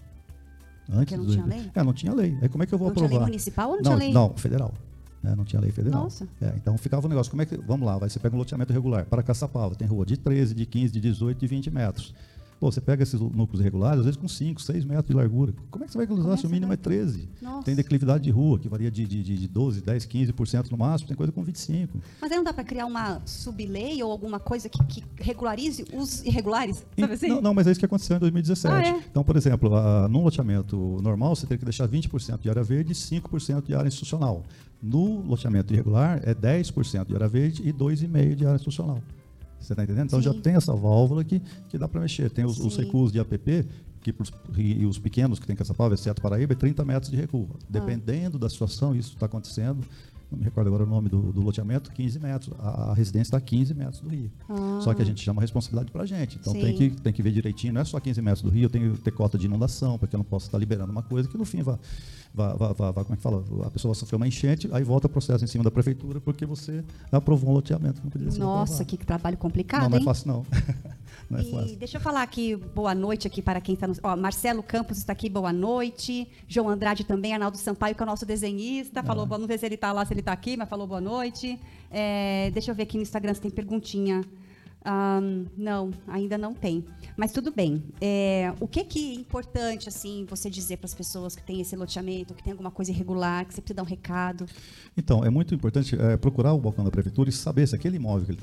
[0.91, 1.31] Antes porque não do...
[1.33, 1.71] tinha lei?
[1.73, 2.37] É, não tinha lei.
[2.41, 3.09] Aí como é que eu vou não aprovar?
[3.09, 4.13] Tinha lei municipal ou não, não tinha lei?
[4.13, 4.73] Não, federal.
[5.21, 5.35] Né?
[5.35, 6.03] Não tinha lei federal.
[6.03, 6.27] Nossa.
[6.41, 7.57] É, então ficava o negócio, como é que.
[7.57, 9.05] Vamos lá, vai, você pega um loteamento regular.
[9.05, 12.13] Para Caçapava, tem rua de 13, de 15, de 18, de 20 metros.
[12.59, 15.53] Pô, você pega esses núcleos regulares, às vezes com 5, 6 metros de largura.
[15.71, 17.29] Como é que você vai regularizar se o mínimo é 13?
[17.41, 17.63] Nossa.
[17.63, 21.15] Tem declividade de rua, que varia de, de, de 12, 10, 15% no máximo, tem
[21.15, 21.89] coisa com 25%.
[22.19, 26.21] Mas aí não dá para criar uma sublei ou alguma coisa que, que regularize os
[26.25, 26.85] irregulares?
[26.99, 27.27] Sabe assim?
[27.29, 28.75] Não, não, mas é isso que aconteceu em 2017.
[28.75, 29.03] Ah, é?
[29.09, 32.91] Então, por exemplo, a, num loteamento normal, você teria que deixar 20% de área verde
[32.91, 34.43] e 5% de área institucional.
[34.81, 39.01] No loteamento irregular, é 10% de área verde e 2,5% de área institucional.
[39.59, 40.07] Você está entendendo?
[40.07, 40.33] Então Sim.
[40.33, 42.29] já tem essa válvula que, que dá para mexer.
[42.29, 43.65] Tem os, os recursos de APP,
[44.01, 47.47] que pros, e os pequenos que tem Caçapava, exceto Paraíba, é 30 metros de recuo.
[47.53, 47.57] Ah.
[47.69, 49.85] Dependendo da situação, isso está acontecendo,
[50.31, 52.53] não me recordo agora o nome do, do loteamento, 15 metros.
[52.59, 54.31] A, a residência está a 15 metros do rio.
[54.47, 54.79] Ah.
[54.81, 56.37] Só que a gente chama responsabilidade para a gente.
[56.39, 58.69] Então tem que, tem que ver direitinho, não é só 15 metros do rio, eu
[58.69, 61.37] tenho que ter cota de inundação, porque eu não posso estar liberando uma coisa que
[61.37, 61.77] no fim vai,
[62.33, 63.43] vai, vai, vai, como é que fala?
[63.65, 66.45] A pessoa vai sofrer uma enchente, aí volta o processo em cima da prefeitura porque
[66.45, 68.01] você aprovou um loteamento.
[68.03, 68.97] Não podia ser Nossa, aprovado.
[68.97, 70.45] que trabalho complicado, Não, não é fácil não.
[71.31, 73.93] é e deixa eu falar aqui, boa noite aqui para quem está no...
[74.01, 76.27] Ó, Marcelo Campos está aqui, boa noite.
[76.47, 79.37] João Andrade também, Arnaldo Sampaio, que é o nosso desenhista, falou, ah.
[79.37, 81.59] não sei se ele está lá, se ele está aqui, mas falou boa noite.
[81.91, 84.25] É, deixa eu ver aqui no Instagram se tem perguntinha.
[85.57, 86.85] Não, ainda não tem.
[87.15, 87.83] Mas tudo bem.
[87.99, 91.75] É, o que, que é importante assim você dizer para as pessoas que têm esse
[91.75, 94.45] loteamento, que tem alguma coisa irregular, que você precisa dar um recado?
[94.97, 98.25] Então, é muito importante é, procurar o balcão da prefeitura e saber se aquele imóvel
[98.25, 98.37] que ele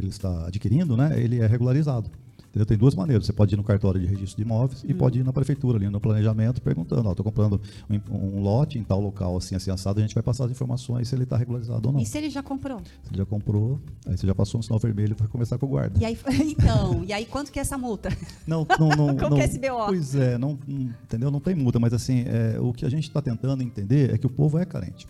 [0.00, 2.10] ele está adquirindo, né, ele é regularizado.
[2.54, 2.66] Entendeu?
[2.66, 3.26] Tem duas maneiras.
[3.26, 5.88] Você pode ir no cartório de registro de imóveis e pode ir na prefeitura, ali
[5.88, 10.02] no planejamento, perguntando: estou comprando um, um, lote em tal local, assim, assim, assado, a
[10.02, 12.00] gente vai passar as informações se ele está regularizado ou não.
[12.00, 12.78] E se ele já comprou?
[12.78, 15.68] Se ele já comprou, aí você já passou um sinal vermelho para começar com o
[15.68, 15.98] guarda.
[16.00, 18.16] E aí, então, e aí quanto que é essa multa?
[18.46, 19.16] Não, não, não.
[19.18, 19.86] Como não, que é esse BO?
[19.86, 21.32] Pois é, não, entendeu?
[21.32, 24.28] Não tem multa, mas assim, é, o que a gente está tentando entender é que
[24.28, 25.08] o povo é carente.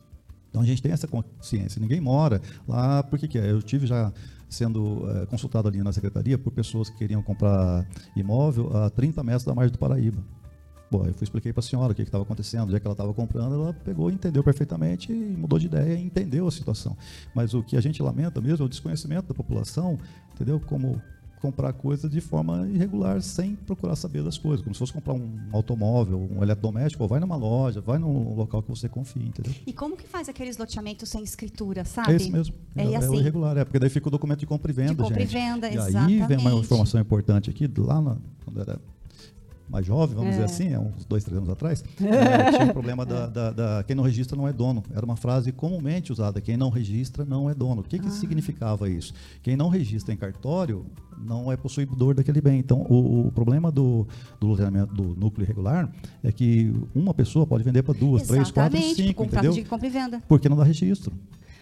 [0.48, 1.78] Então a gente tem essa consciência.
[1.78, 3.50] Ninguém mora lá, por que, que é?
[3.50, 4.10] Eu tive já
[4.54, 7.86] sendo é, consultado ali na secretaria por pessoas que queriam comprar
[8.16, 10.22] imóvel a 30 metros da margem do Paraíba.
[10.90, 13.12] Bom, eu fui expliquei para a senhora o que estava acontecendo, já que ela estava
[13.12, 16.96] comprando, ela pegou, entendeu perfeitamente e mudou de ideia entendeu a situação.
[17.34, 19.98] Mas o que a gente lamenta mesmo é o desconhecimento da população,
[20.32, 20.60] entendeu?
[20.60, 21.02] Como
[21.40, 24.62] comprar coisas de forma irregular, sem procurar saber das coisas.
[24.62, 28.68] Como se fosse comprar um automóvel, um eletrodoméstico, vai numa loja, vai num local que
[28.68, 29.52] você confie, entendeu?
[29.66, 32.12] E como que faz aqueles loteamentos sem escritura, sabe?
[32.12, 32.54] É isso mesmo.
[32.74, 33.16] É, é, assim.
[33.16, 35.30] é irregular, é, porque daí fica o documento de compra e venda, de compra gente.
[35.30, 36.22] e venda, e exatamente.
[36.22, 38.78] aí vem uma informação importante aqui, lá na, quando era
[39.68, 40.32] mais jovem, vamos é.
[40.32, 43.50] dizer assim, há uns dois, três anos atrás, é, tinha o um problema da, da,
[43.50, 44.82] da, quem não registra não é dono.
[44.94, 47.80] Era uma frase comumente usada, quem não registra não é dono.
[47.80, 48.10] O que, que ah.
[48.10, 49.12] significava isso?
[49.42, 50.84] Quem não registra em cartório
[51.18, 52.58] não é possuidor daquele bem.
[52.58, 54.06] Então, o, o problema do,
[54.40, 55.90] do loteamento do núcleo irregular
[56.22, 59.52] é que uma pessoa pode vender para duas, Exatamente, três, quatro, cinco, entendeu?
[59.52, 60.22] de compra e venda.
[60.28, 61.12] Porque não dá registro.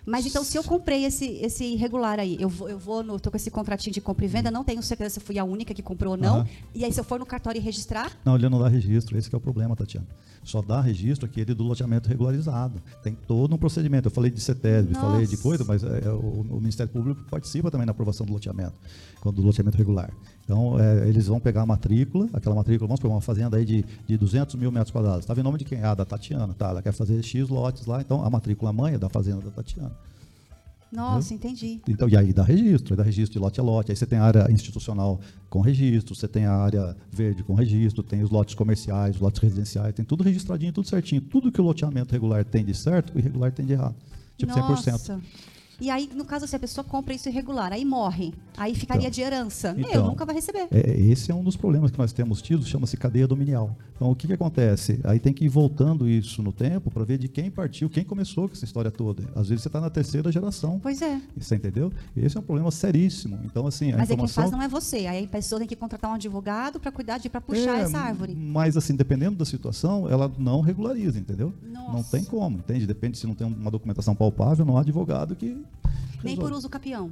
[0.04, 3.30] Mas então, se eu comprei esse, esse irregular aí, eu vou, eu vou no, tô
[3.30, 5.82] com esse contratinho de compra e venda, não tenho certeza se fui a única que
[5.82, 6.40] comprou ou não.
[6.40, 6.46] Uhum.
[6.74, 8.10] E aí, se eu for no cartório e registrar?
[8.24, 10.06] Não, ele não dá registro, esse é o problema, Tatiana.
[10.44, 12.82] Só dá registro aquele do loteamento regularizado.
[13.02, 14.08] Tem todo um procedimento.
[14.08, 17.70] Eu falei de CETESB, falei de coisa, mas é, é, o, o, Ministério Público participa
[17.70, 18.74] também na aprovação do loteamento,
[19.20, 20.12] quando do loteamento regular.
[20.52, 23.82] Então, é, eles vão pegar a matrícula, aquela matrícula, vamos pegar uma fazenda aí de,
[24.06, 25.20] de 200 mil metros quadrados.
[25.20, 25.82] Estava em nome de quem?
[25.82, 26.68] Ah, da Tatiana, tá?
[26.68, 29.92] Ela quer fazer X lotes lá, então a matrícula mãe é da fazenda da Tatiana.
[30.92, 31.80] Nossa, entendi.
[31.88, 34.18] Então, e aí dá registro, aí dá registro de lote a lote, aí você tem
[34.18, 38.54] a área institucional com registro, você tem a área verde com registro, tem os lotes
[38.54, 41.22] comerciais, os lotes residenciais, tem tudo registradinho, tudo certinho.
[41.22, 43.94] Tudo que o loteamento regular tem de certo, o irregular tem de errado.
[44.36, 44.92] Tipo Nossa.
[44.92, 45.20] 100%.
[45.82, 49.10] E aí, no caso, se a pessoa compra isso irregular, aí morre, aí ficaria Então,
[49.10, 49.74] de herança.
[49.76, 50.68] Então, nunca vai receber.
[50.70, 53.76] É, esse é um dos problemas que nós temos tido, chama-se cadeia dominial.
[53.96, 55.00] Então, o que, que acontece?
[55.02, 58.48] Aí tem que ir voltando isso no tempo para ver de quem partiu, quem começou
[58.48, 59.24] com essa história toda.
[59.34, 60.78] Às vezes você está na terceira geração.
[60.80, 61.20] Pois é.
[61.36, 61.92] Você entendeu?
[62.16, 63.40] Esse é um problema seríssimo.
[63.44, 64.42] Então, assim, a Mas é quem informação.
[64.44, 65.06] faz não é você.
[65.06, 67.98] Aí a pessoa tem que contratar um advogado para cuidar de para puxar É, essa
[67.98, 68.36] árvore.
[68.36, 71.52] Mas, assim, dependendo da situação, ela não regulariza, entendeu?
[71.62, 72.10] Não Nossa.
[72.16, 72.86] tem como, entende?
[72.86, 75.56] Depende se não tem uma documentação palpável, não há advogado que.
[76.22, 77.10] Nem por uso capião.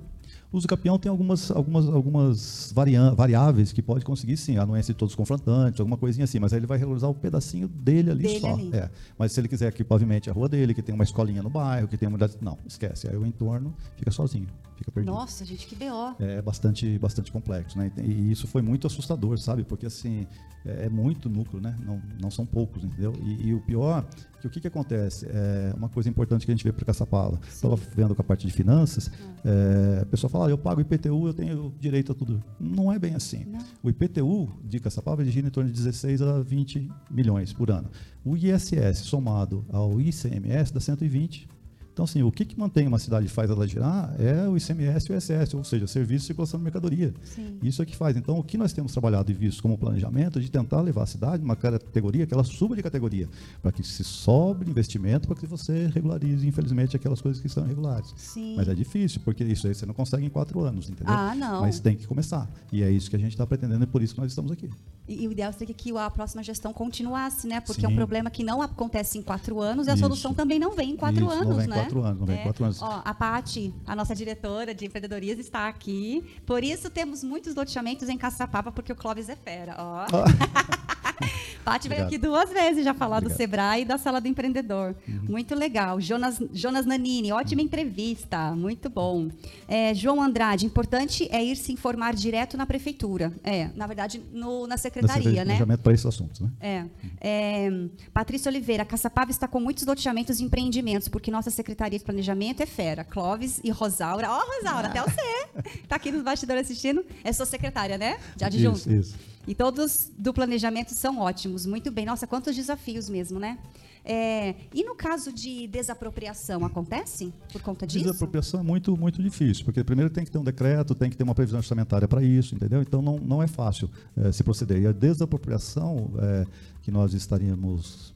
[0.53, 2.73] O uso capião tem algumas, algumas, algumas
[3.16, 6.59] variáveis que pode conseguir sim, anuência de todos os confrontantes, alguma coisinha assim, mas aí
[6.59, 8.53] ele vai regularizar o pedacinho dele ali Dele só.
[8.53, 8.71] ali.
[8.73, 8.90] É.
[9.16, 11.87] Mas se ele quiser que pavimente a rua dele, que tem uma escolinha no bairro,
[11.87, 12.19] que tem uma.
[12.40, 13.09] Não, esquece.
[13.09, 15.12] Aí o entorno fica sozinho, fica perdido.
[15.12, 16.16] Nossa, gente, que BO.
[16.19, 17.93] É bastante, bastante complexo, né?
[17.99, 19.62] E isso foi muito assustador, sabe?
[19.62, 20.27] Porque assim
[20.64, 21.77] é, é muito núcleo, né?
[21.85, 23.14] Não, não são poucos, entendeu?
[23.23, 24.05] E, e o pior
[24.40, 25.27] que o que, que acontece?
[25.29, 27.38] É uma coisa importante que a gente vê para Caçapava.
[27.47, 29.11] Estava vendo com a parte de finanças,
[29.45, 32.43] é, a pessoa fala, ah, eu pago IPTU, eu tenho direito a tudo.
[32.59, 33.45] Não é bem assim.
[33.47, 33.61] Não.
[33.83, 37.91] O IPTU de Caçapava ele gira em torno de 16 a 20 milhões por ano.
[38.25, 41.49] O ISS somado ao ICMS dá 120
[41.92, 45.07] então, assim, o que, que mantém uma cidade e faz ela girar é o ICMS
[45.11, 47.12] e o ISS, ou seja, serviço de circulação de mercadoria.
[47.24, 47.59] Sim.
[47.62, 48.16] Isso é que faz.
[48.16, 51.07] Então, o que nós temos trabalhado e visto como planejamento é de tentar levar a
[51.07, 53.29] cidade numa categoria que ela suba de categoria,
[53.61, 58.12] para que se sobre investimento, para que você regularize, infelizmente, aquelas coisas que estão irregulares.
[58.16, 58.55] Sim.
[58.57, 61.12] Mas é difícil, porque isso aí você não consegue em quatro anos, entendeu?
[61.12, 61.62] Ah, não.
[61.62, 62.48] Mas tem que começar.
[62.72, 64.70] E é isso que a gente está pretendendo e por isso que nós estamos aqui.
[65.09, 67.61] E, e o ideal seria que a próxima gestão continuasse, né?
[67.61, 67.96] Porque é um Sim.
[67.96, 70.03] problema que não acontece em quatro anos e a Isso.
[70.03, 71.87] solução também não vem em quatro Isso, anos, vem né?
[71.87, 72.43] quatro anos, não vem em É.
[72.43, 72.83] quatro anos.
[72.83, 76.25] Ó, a Pati, a nossa diretora de empreendedorismo, está aqui.
[76.47, 79.75] Por isso temos muitos loteamentos em Caçapava, porque o Clóvis é fera.
[79.79, 80.05] Ó.
[81.64, 83.37] Pati veio aqui duas vezes já falar do Obrigado.
[83.38, 84.94] Sebrae e da Sala do Empreendedor.
[85.29, 86.01] Muito legal.
[86.01, 88.53] Jonas, Jonas Nanini, ótima entrevista.
[88.53, 89.29] Muito bom.
[89.68, 93.33] É, João Andrade, importante é ir se informar direto na prefeitura.
[93.44, 95.44] É, na verdade, no- na secretaria, né?
[95.44, 96.51] planejamento para esses assuntos, né?
[96.61, 96.85] É.
[97.20, 97.70] É,
[98.12, 102.66] Patrícia Oliveira, Caçapava está com muitos loteamentos e empreendimentos, porque nossa Secretaria de Planejamento é
[102.66, 103.05] fera.
[103.05, 104.29] Clóvis e Rosaura.
[104.31, 105.79] Ó, Rosaura, até você.
[105.83, 107.05] Está aqui nos bastidores assistindo.
[107.23, 108.18] É sua secretária, né?
[108.37, 108.79] De adjunto.
[108.79, 109.30] Isso, isso.
[109.46, 111.66] E todos do planejamento são ótimos.
[111.66, 112.05] Muito bem.
[112.05, 113.59] Nossa, quantos desafios mesmo, né?
[114.05, 118.05] É, e no caso de desapropriação, acontece por conta disso?
[118.05, 121.22] Desapropriação é muito, muito difícil, porque primeiro tem que ter um decreto, tem que ter
[121.22, 122.81] uma previsão orçamentária para isso, entendeu?
[122.81, 124.81] Então não, não é fácil eh, se proceder.
[124.81, 126.46] E a desapropriação eh,
[126.83, 128.14] que nós estaríamos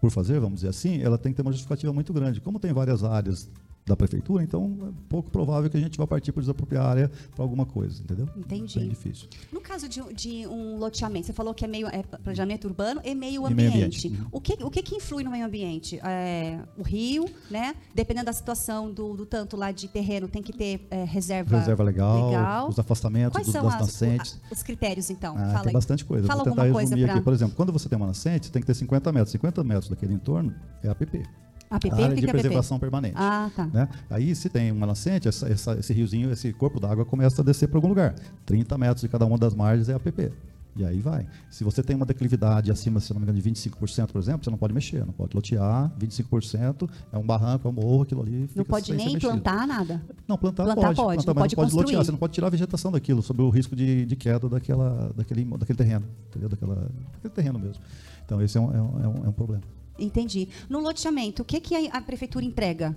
[0.00, 2.40] por fazer, vamos dizer assim, ela tem que ter uma justificativa muito grande.
[2.40, 3.48] Como tem várias áreas
[3.86, 7.10] da prefeitura, então é pouco provável que a gente vá partir por desapropriar a área
[7.34, 8.28] para alguma coisa, entendeu?
[8.36, 8.78] Entendi.
[8.78, 9.28] Bem difícil.
[9.52, 13.00] No caso de, um- de um loteamento, você falou que é meio é planejamento urbano
[13.04, 14.06] e meio E meio ambiente.
[14.06, 14.08] ambiente.
[14.08, 14.28] Uhum.
[14.30, 15.98] O, que, o que, que influi no meio ambiente?
[16.04, 17.74] É, o rio, né?
[17.94, 21.82] Dependendo da situação do, do tanto lá de terreno, tem que ter é, reserva, Reserva
[21.82, 22.68] legal, legal.
[22.68, 24.40] os afastamentos Quais dos, são das as- nascentes.
[24.50, 25.34] o- os critérios, então?
[25.36, 25.72] Ah, Fala tem aí.
[25.72, 26.26] bastante coisa.
[26.28, 27.14] Fala Vou tentar alguma coisa resumir pra...
[27.14, 27.24] aqui.
[27.24, 29.32] Por exemplo, quando você tem uma nascente, tem que ter 50 metros.
[29.32, 31.24] 50 metros daquele entorno é APP.
[31.70, 32.40] APP, a área que de é APP?
[32.40, 33.14] preservação permanente.
[33.16, 33.66] Ah, tá.
[33.66, 33.88] né?
[34.10, 37.68] Aí, se tem uma nascente, essa- essa- esse riozinho, esse corpo d'água começa a descer
[37.68, 38.14] para algum lugar.
[38.44, 40.32] 30 metros de cada uma das margens é APP.
[40.76, 41.26] E aí vai.
[41.50, 44.50] Se você tem uma declividade acima, se não me engano, de 25%, por exemplo, você
[44.50, 45.90] não pode mexer, não pode lotear.
[45.98, 50.00] 25% é um barranco, é um morro, aquilo ali Não pode nem plantar nada.
[50.28, 52.46] Não, plantar, Plantar pode, pode, plantar, não pode não pode lotear, você não pode tirar
[52.46, 56.48] a vegetação daquilo, sob o risco de, de queda daquela, daquele, daquele terreno, entendeu?
[56.48, 56.74] Daquela,
[57.14, 57.82] daquele terreno mesmo.
[58.24, 59.62] Então, esse é um, é um, é um- é um problema.
[60.00, 60.48] Entendi.
[60.68, 62.96] No loteamento, o que, que a a prefeitura entrega?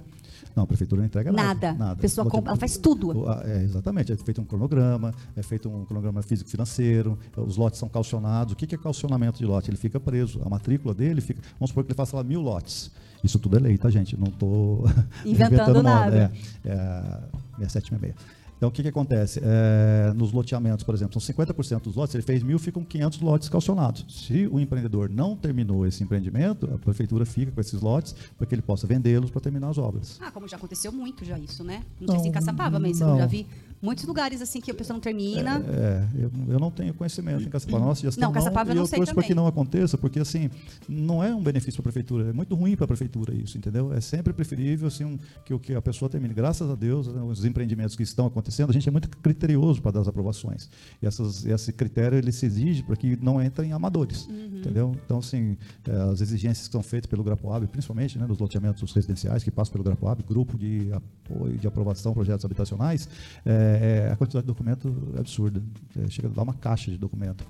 [0.55, 1.43] Não, a prefeitura não entrega nada.
[1.71, 1.73] Nada.
[1.73, 1.91] nada.
[1.93, 3.11] A pessoa compra- ela faz tudo.
[3.43, 4.11] É, exatamente.
[4.11, 8.53] É feito um cronograma, é feito um cronograma físico-financeiro, os lotes são calcionados.
[8.53, 9.69] O que é calcionamento de lote?
[9.69, 10.41] Ele fica preso.
[10.45, 11.41] A matrícula dele fica.
[11.59, 12.91] Vamos supor que ele faça lá mil lotes.
[13.23, 14.17] Isso tudo é lei, tá, gente?
[14.19, 14.85] Não estou
[15.25, 16.31] Inventando nada.
[16.63, 18.42] É, é, 6766.
[18.63, 19.41] Então, o que, que acontece?
[19.43, 23.49] É, nos loteamentos, por exemplo, são 50% dos lotes, ele fez mil, ficam 500 lotes
[23.49, 24.05] calcionados.
[24.07, 28.55] Se o empreendedor não terminou esse empreendimento, a prefeitura fica com esses lotes para que
[28.55, 30.17] ele possa vendê-los para terminar as obras.
[30.21, 31.83] Ah, como já aconteceu muito já isso, né?
[31.99, 33.17] Não, sei se em Não, Caçapava, mas eu não.
[33.17, 33.45] já vi
[33.81, 35.61] muitos lugares assim que a pessoa não termina.
[35.67, 37.83] É, eu, eu não tenho conhecimento em Caçapava.
[37.83, 39.27] Nossa gestão Não, Caçapava eu não eu sei torço para também.
[39.27, 40.49] que não aconteça, porque assim,
[40.87, 43.91] não é um benefício para a prefeitura, é muito ruim para a prefeitura isso, entendeu?
[43.91, 46.33] É sempre preferível assim, um, que, que a pessoa termine.
[46.33, 49.91] Graças a Deus, né, os empreendimentos que estão acontecendo, a gente é muito criterioso para
[49.91, 50.69] dar as aprovações.
[51.01, 54.57] E essas, esse critério ele se exige para que não entrem amadores, Uhum.
[54.59, 54.95] entendeu?
[55.05, 59.43] Então, assim, é, as exigências que são feitas pelo Grapoab, principalmente né, nos loteamentos residenciais
[59.43, 63.09] que passam pelo Grapoab, grupo de apoio de aprovação de projetos habitacionais,
[63.45, 65.61] é, é, a quantidade de documento é absurda.
[65.97, 67.45] É, chega a dar uma caixa de documento.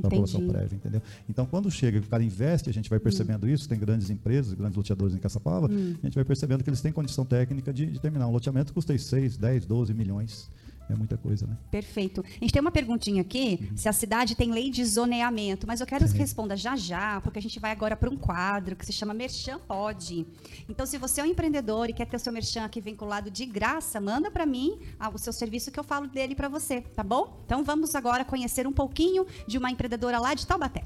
[0.00, 1.02] Para aprovação prévia, entendeu?
[1.28, 3.50] Então, quando chega, o cara investe, a gente vai percebendo hum.
[3.50, 5.94] isso, tem grandes empresas, grandes loteadores em Caçapava, hum.
[6.02, 8.74] a gente vai percebendo que eles têm condição técnica de, de terminar um loteamento que
[8.74, 10.50] custa 6, 10, 12 milhões
[10.88, 11.56] é muita coisa, né?
[11.70, 12.24] Perfeito.
[12.26, 13.76] A gente tem uma perguntinha aqui, uhum.
[13.76, 17.38] se a cidade tem lei de zoneamento, mas eu quero que responda já já, porque
[17.38, 20.26] a gente vai agora para um quadro que se chama Merchan Pode.
[20.68, 23.46] Então, se você é um empreendedor e quer ter o seu Merchan aqui vinculado de
[23.46, 24.78] graça, manda para mim
[25.12, 27.40] o seu serviço que eu falo dele para você, tá bom?
[27.44, 30.84] Então, vamos agora conhecer um pouquinho de uma empreendedora lá de Taubaté.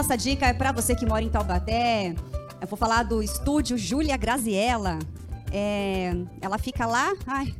[0.00, 2.14] Nossa dica é para você que mora em Taubaté.
[2.58, 4.98] Eu vou falar do estúdio Júlia Graziella.
[5.52, 7.12] É, ela fica lá.
[7.26, 7.54] Ai,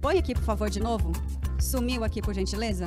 [0.00, 1.10] põe aqui, por favor, de novo.
[1.58, 2.84] Sumiu aqui, por gentileza.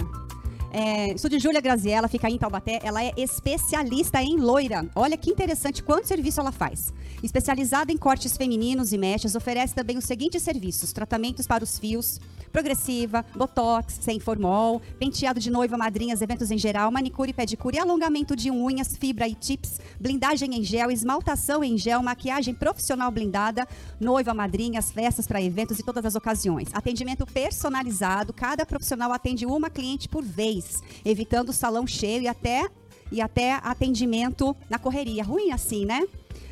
[0.71, 2.80] É, estúdio Júlia Graziella fica em Taubaté.
[2.82, 4.89] Ela é especialista em loira.
[4.95, 6.93] Olha que interessante quanto serviço ela faz.
[7.21, 12.21] Especializada em cortes femininos e mechas, oferece também os seguintes serviços: tratamentos para os fios,
[12.51, 18.49] progressiva, botox, sem formol, penteado de noiva, madrinhas, eventos em geral, manicure, pedicure, alongamento de
[18.51, 23.67] unhas, fibra e tips, blindagem em gel, esmaltação em gel, maquiagem profissional blindada,
[23.99, 26.69] noiva, madrinhas, festas para eventos e todas as ocasiões.
[26.73, 32.69] Atendimento personalizado, cada profissional atende uma cliente por vez, evitando o salão cheio e até
[33.12, 35.23] e até atendimento na correria.
[35.23, 36.01] Ruim assim, né?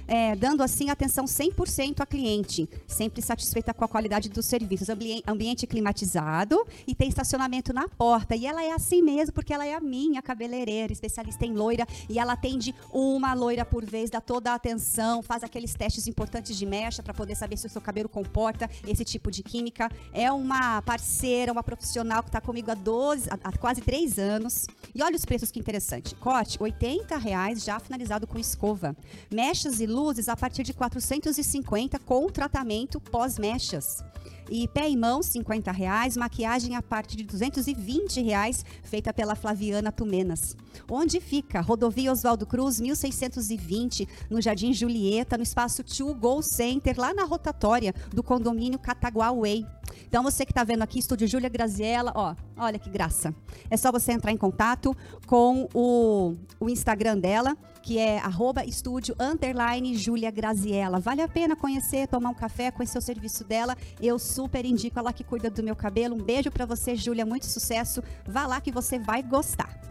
[0.08, 4.89] É, dando assim atenção 100% ao cliente, sempre satisfeita com a qualidade dos serviços.
[4.89, 8.36] Ambiente, ambiente climatizado e tem estacionamento na porta.
[8.36, 12.20] E ela é assim mesmo, porque ela é a minha cabeleireira, especialista em loira, e
[12.20, 16.65] ela atende uma loira por vez, dá toda a atenção, faz aqueles testes importantes de
[16.65, 19.89] mecha para poder saber se o seu cabelo comporta esse tipo de química.
[20.13, 24.68] É uma parceira, uma profissional que está comigo há, 12, há quase 3 anos.
[24.94, 26.15] E olha os preços que interessante.
[26.15, 26.74] Corte, R$
[27.22, 28.96] reais já finalizado com escova.
[29.32, 34.03] Mechas e luzes a partir de 450 com tratamento pós-mechas.
[34.49, 36.15] E pé e mão, 50 reais.
[36.15, 40.55] Maquiagem a partir de 220 reais, feita pela Flaviana Tumenas.
[40.89, 41.62] Onde fica?
[41.62, 47.93] Rodovia Oswaldo Cruz, 1620, no Jardim Julieta, no espaço Two Go Center, lá na rotatória
[48.13, 49.65] do condomínio Cataguá Way.
[50.08, 53.34] Então, você que está vendo aqui, Estúdio Júlia Graziella, ó, olha que graça.
[53.69, 59.15] É só você entrar em contato com o, o Instagram dela, que é arroba estúdio
[59.19, 59.95] underline
[60.34, 61.00] Graziella.
[61.00, 63.78] Vale a pena conhecer, tomar um café, conhecer o serviço dela.
[64.02, 66.15] Eu super indico ela que cuida do meu cabelo.
[66.15, 67.28] Um beijo para você, Júlia.
[67.28, 68.02] Muito sucesso.
[68.26, 69.85] Vá lá que você vai gostar.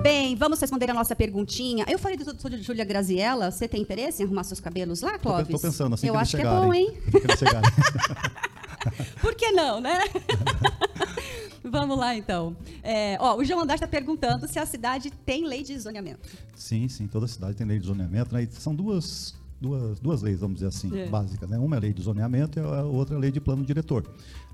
[0.00, 1.84] Bem, vamos responder a nossa perguntinha.
[1.88, 3.50] Eu falei do estúdio de Júlia Graziella.
[3.50, 5.46] Você tem interesse em arrumar seus cabelos lá, Clóvis?
[5.46, 6.92] Estou pensando assim Eu que acho que é bom, hein?
[7.10, 7.20] Que
[9.20, 9.98] Por que não, né?
[11.62, 12.56] Vamos lá, então.
[12.82, 16.28] É, ó, o João Andar está perguntando se a cidade tem lei de zoneamento.
[16.56, 18.34] Sim, sim, toda cidade tem lei de zoneamento.
[18.34, 18.48] Né?
[18.50, 21.06] são duas, duas, duas leis, vamos dizer assim, é.
[21.08, 21.48] básicas.
[21.48, 21.58] Né?
[21.58, 24.04] Uma é a lei de zoneamento e a outra é a lei de plano diretor.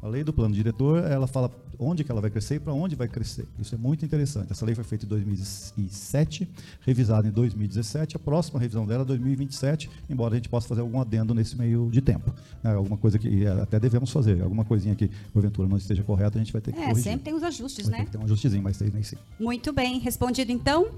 [0.02, 2.94] A lei do plano diretor, ela fala onde que ela vai crescer e para onde
[2.94, 3.46] vai crescer.
[3.58, 4.52] Isso é muito interessante.
[4.52, 6.48] Essa lei foi feita em 2007,
[6.80, 8.16] revisada em 2017.
[8.16, 11.88] A próxima revisão dela é 2027, embora a gente possa fazer algum adendo nesse meio
[11.90, 12.32] de tempo.
[12.62, 12.74] Né?
[12.74, 16.52] Alguma coisa que até devemos fazer, alguma coisinha que porventura não esteja correta, a gente
[16.52, 17.04] vai ter que é, corrigir.
[17.04, 17.98] sempre tem os ajustes, vai né?
[17.98, 19.16] Ter que ter um ajustezinho, mas tem nem sim.
[19.38, 20.88] Muito bem, respondido então.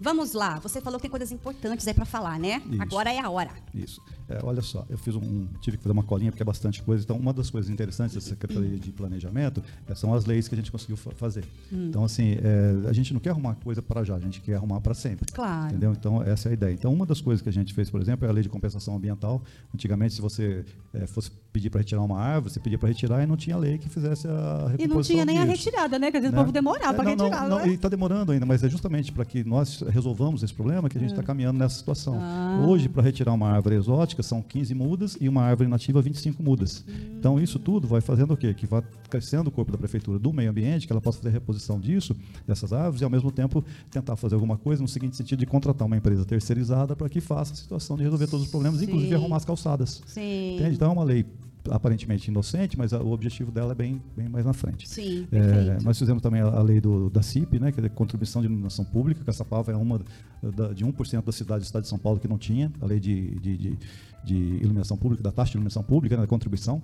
[0.00, 0.58] Vamos lá.
[0.60, 2.62] Você falou que tem coisas importantes aí para falar, né?
[2.70, 2.82] Isso.
[2.82, 3.50] Agora é a hora.
[3.74, 4.00] Isso.
[4.28, 7.04] É, olha só, eu fiz um, tive que fazer uma colinha porque é bastante coisa.
[7.04, 10.58] Então, uma das coisas interessantes da Secretaria de Planejamento é, são as leis que a
[10.58, 11.44] gente conseguiu fa fazer.
[11.72, 11.88] Hum.
[11.88, 14.80] Então, assim, é, a gente não quer arrumar coisa para já, a gente quer arrumar
[14.80, 15.26] para sempre.
[15.32, 15.68] Claro.
[15.68, 15.92] Entendeu?
[15.92, 16.72] Então, essa é a ideia.
[16.72, 18.96] Então, uma das coisas que a gente fez, por exemplo, é a lei de compensação
[18.96, 19.42] ambiental.
[19.74, 23.26] Antigamente, se você é, fosse pedir para retirar uma árvore, você pedia para retirar e
[23.26, 25.46] não tinha lei que fizesse a recomposição E não tinha nem disso.
[25.46, 26.10] a retirada, né?
[26.10, 26.38] Quer dizer, né?
[26.38, 27.48] o povo demorava é, para retirar.
[27.48, 27.68] Não, né?
[27.68, 31.00] E está demorando ainda, mas é justamente para que nós resolvamos esse problema que a
[31.00, 31.24] gente está é.
[31.24, 32.18] caminhando nessa situação.
[32.20, 32.64] Ah.
[32.66, 36.84] Hoje, para retirar uma árvore exótica, são 15 mudas e uma árvore nativa 25 mudas.
[37.18, 38.52] Então isso tudo vai fazendo o quê?
[38.52, 41.32] Que vai crescendo o corpo da prefeitura do meio ambiente, que ela possa fazer a
[41.32, 42.14] reposição disso,
[42.46, 45.86] dessas árvores, e ao mesmo tempo tentar fazer alguma coisa no seguinte sentido de contratar
[45.86, 48.86] uma empresa terceirizada para que faça a situação de resolver todos os problemas, Sim.
[48.86, 50.02] inclusive arrumar as calçadas.
[50.06, 50.56] Sim.
[50.56, 50.74] Entende?
[50.74, 51.24] Então é uma lei
[51.70, 54.88] aparentemente inocente, mas a, o objetivo dela é bem, bem mais na frente.
[54.88, 57.88] Sim, é, nós fizemos também a, a lei do, da CIP, né, que é a
[57.88, 59.24] contribuição de iluminação pública.
[59.24, 60.00] Caçapava é uma
[60.42, 63.00] da, de 1% da cidade do estado de São Paulo que não tinha a lei
[63.00, 63.78] de, de, de,
[64.24, 66.82] de iluminação pública, da taxa de iluminação pública, né, da contribuição.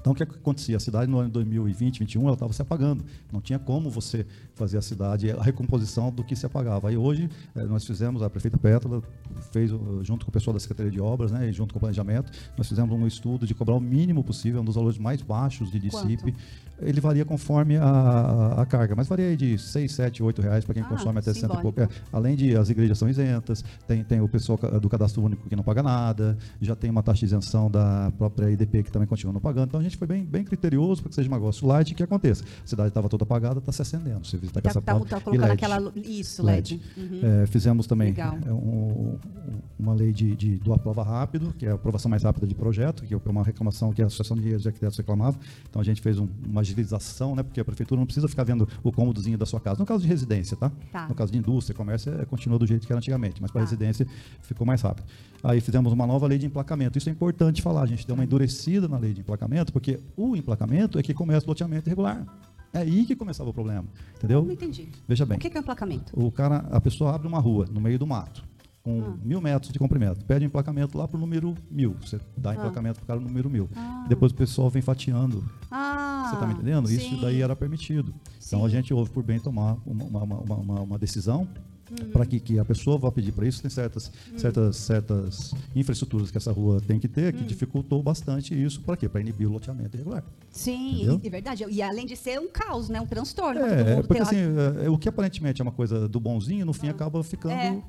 [0.00, 0.76] Então, o que acontecia?
[0.76, 3.04] A cidade no ano 2020, 2021, ela estava se apagando.
[3.32, 6.88] Não tinha como você fazer a cidade, a recomposição do que se apagava.
[6.88, 9.02] Aí hoje, eh, nós fizemos, a prefeita Pétala
[9.52, 9.70] fez,
[10.02, 12.68] junto com o pessoal da Secretaria de Obras, né, e junto com o planejamento, nós
[12.68, 16.34] fizemos um estudo de cobrar o mínimo possível, um dos valores mais baixos de DICIP.
[16.80, 20.82] Ele varia conforme a, a, carga, mas varia de 6, 7, 8 reais para quem
[20.84, 21.80] ah, consome até 60 e pouco.
[21.80, 25.56] É, além de as igrejas são isentas, tem, tem o pessoal do cadastro único que
[25.56, 29.32] não paga nada, já tem uma taxa de isenção da própria IDP que também continua
[29.32, 29.68] não pagando.
[29.68, 32.44] Então, a gente foi bem, bem criterioso para que seja um negócio light que aconteça.
[32.64, 34.26] A cidade estava toda apagada, está se acendendo.
[34.26, 35.92] Você visita tá, tá, tá colocando aquela.
[35.96, 36.74] Isso, LED.
[36.74, 36.82] LED.
[36.96, 37.42] Uhum.
[37.42, 39.16] É, fizemos também é, um,
[39.78, 43.04] uma lei de, de, do aprova rápido, que é a aprovação mais rápida de projeto,
[43.04, 45.38] que é uma reclamação que a Associação de e Arquitetos reclamava.
[45.68, 48.68] Então a gente fez um, uma agilização, né, porque a prefeitura não precisa ficar vendo
[48.82, 49.78] o cômodozinho da sua casa.
[49.78, 50.70] No caso de residência, tá?
[50.92, 51.08] tá.
[51.08, 53.64] No caso de indústria, comércio, é, continua do jeito que era antigamente, mas para tá.
[53.64, 54.06] residência
[54.42, 55.06] ficou mais rápido.
[55.42, 56.98] Aí fizemos uma nova lei de emplacamento.
[56.98, 57.82] Isso é importante falar.
[57.82, 61.46] A gente deu uma endurecida na lei de emplacamento, porque o emplacamento é que começa
[61.46, 62.26] o loteamento irregular.
[62.72, 63.86] É aí que começava o problema,
[64.16, 64.44] entendeu?
[64.44, 64.88] Não entendi.
[65.06, 65.38] Veja bem.
[65.38, 66.12] O que é emplacamento?
[66.20, 68.44] O cara, a pessoa abre uma rua no meio do mato,
[68.82, 69.16] com ah.
[69.22, 71.96] mil metros de comprimento, pede emplacamento lá para o número mil.
[72.00, 72.54] Você dá ah.
[72.54, 73.70] emplacamento para o cara no número mil.
[73.76, 74.04] Ah.
[74.08, 75.48] Depois o pessoal vem fatiando.
[75.70, 76.24] Ah.
[76.26, 76.88] Você está me entendendo?
[76.88, 76.96] Sim.
[76.96, 78.12] Isso daí era permitido.
[78.40, 78.56] Sim.
[78.56, 81.48] Então a gente houve por bem tomar uma, uma, uma, uma decisão
[81.90, 82.10] Uhum.
[82.10, 83.62] para que, que a pessoa vá pedir para isso.
[83.62, 84.38] Tem certas, uhum.
[84.38, 87.46] certas, certas infraestruturas que essa rua tem que ter, que uhum.
[87.46, 88.80] dificultou bastante isso.
[88.82, 89.08] Para quê?
[89.08, 90.24] Para inibir o loteamento irregular.
[90.50, 91.64] Sim, é verdade.
[91.68, 93.00] E além de ser um caos, né?
[93.00, 93.60] um transtorno.
[93.60, 96.88] É, porque assim, é, é, o que aparentemente é uma coisa do bonzinho, no fim
[96.88, 96.92] ah.
[96.92, 97.82] acaba ficando é.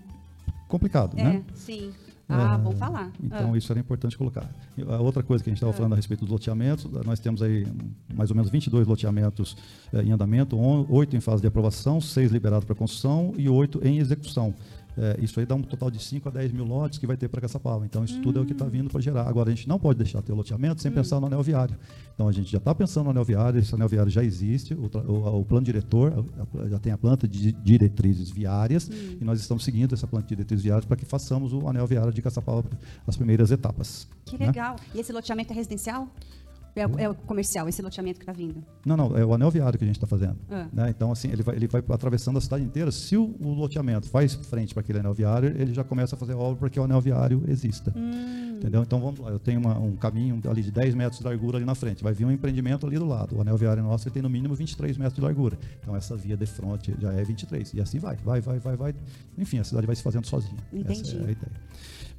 [0.68, 1.18] complicado.
[1.18, 1.44] É, né?
[1.56, 1.92] sim.
[2.30, 3.12] Ah, bom falar.
[3.24, 3.58] Então, ah.
[3.58, 4.48] isso era importante colocar.
[4.88, 5.76] A outra coisa que a gente estava ah.
[5.76, 7.65] falando a respeito dos loteamentos, nós temos aí
[8.13, 9.58] mais ou menos 22 loteamentos
[9.92, 13.98] eh, em andamento, 8 em fase de aprovação, 6 liberados para construção e 8 em
[13.98, 14.54] execução.
[15.00, 17.30] É, isso aí dá um total de 5 a 10 mil lotes que vai ter
[17.30, 17.86] para Caçapava.
[17.86, 18.22] Então, isso hum.
[18.22, 19.30] tudo é o que está vindo para gerar.
[19.30, 20.96] Agora, a gente não pode deixar ter o loteamento sem hum.
[20.96, 21.78] pensar no anel viário.
[22.14, 24.92] Então, a gente já está pensando no anel viário, esse anel viário já existe, o,
[25.08, 26.26] o, o plano diretor
[26.70, 29.18] já tem a planta de diretrizes viárias hum.
[29.22, 32.12] e nós estamos seguindo essa planta de diretrizes viárias para que façamos o anel viário
[32.12, 32.66] de Caçapava
[33.08, 34.06] as primeiras etapas.
[34.26, 34.48] Que né?
[34.48, 34.76] legal.
[34.94, 36.10] E esse loteamento é residencial?
[36.80, 38.63] É, é o comercial, esse loteamento que está vindo?
[38.86, 40.38] Não, não, é o anel viário que a gente está fazendo.
[40.50, 40.68] Ah.
[40.72, 40.89] Né?
[40.89, 42.92] Então, assim, ele vai, ele vai atravessando a cidade inteira.
[42.92, 46.34] Se o, o loteamento faz frente para aquele anel viário, ele já começa a fazer
[46.34, 47.94] obra para que o anel viário exista.
[47.96, 48.58] Hum.
[48.58, 48.82] Entendeu?
[48.82, 51.65] Então, vamos lá, eu tenho uma, um caminho ali de 10 metros de largura ali
[51.65, 52.04] na frente.
[52.04, 53.38] Vai vir um empreendimento ali do lado.
[53.38, 55.58] O anel viário nosso ele tem no mínimo 23 metros de largura.
[55.82, 57.74] Então, essa via de fronte já é 23.
[57.74, 58.96] E assim vai, vai, vai, vai, vai.
[59.38, 60.58] Enfim, a cidade vai se fazendo sozinha.
[60.72, 61.02] Entendi.
[61.02, 61.52] Essa é a ideia.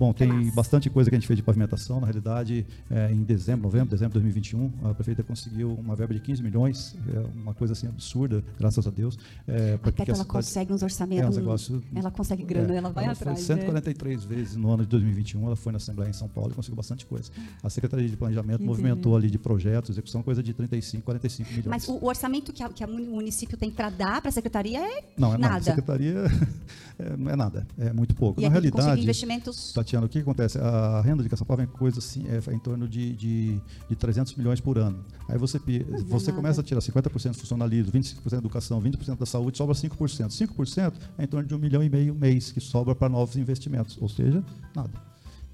[0.00, 2.00] Bom, tem bastante coisa que a gente fez de pavimentação.
[2.00, 6.20] Na realidade, é, em dezembro, novembro, dezembro de 2021, a prefeita conseguiu uma verba de
[6.20, 9.18] 15 milhões, é uma coisa assim absurda, graças a Deus.
[9.46, 11.36] É, Até que ela consegue uns orçamentos.
[11.36, 13.46] É um negócio, ela consegue grana, é, ela vai ela atrás.
[13.46, 14.34] Foi 143 né?
[14.34, 17.04] vezes no ano de 2021, ela foi na Assembleia em São Paulo e conseguiu bastante
[17.04, 17.30] coisa.
[17.62, 21.66] A Secretaria de Planejamento movimentou ali de projetos, execução, coisa de 35, 45 milhões.
[21.66, 24.80] Mas o, o orçamento que, a, que o município tem para dar para a Secretaria
[24.80, 25.52] é não, é nada.
[25.52, 26.24] Não, a Secretaria
[26.98, 28.40] é, não é nada, é muito pouco.
[28.40, 29.74] E na realidade, investimentos...
[29.90, 30.58] Tatiana, o que acontece?
[30.58, 34.36] a renda de Caçapava é coisa assim, é, é em torno de, de, de 300
[34.36, 35.04] milhões por ano.
[35.28, 35.60] Aí você,
[36.06, 40.28] você começa a tirar 50% de funcionalismo, 25% de educação, 20% da saúde, sobra 5%.
[40.28, 43.98] 5% é em torno de um milhão e meio mês que sobra para novos investimentos,
[44.00, 45.09] ou seja, nada.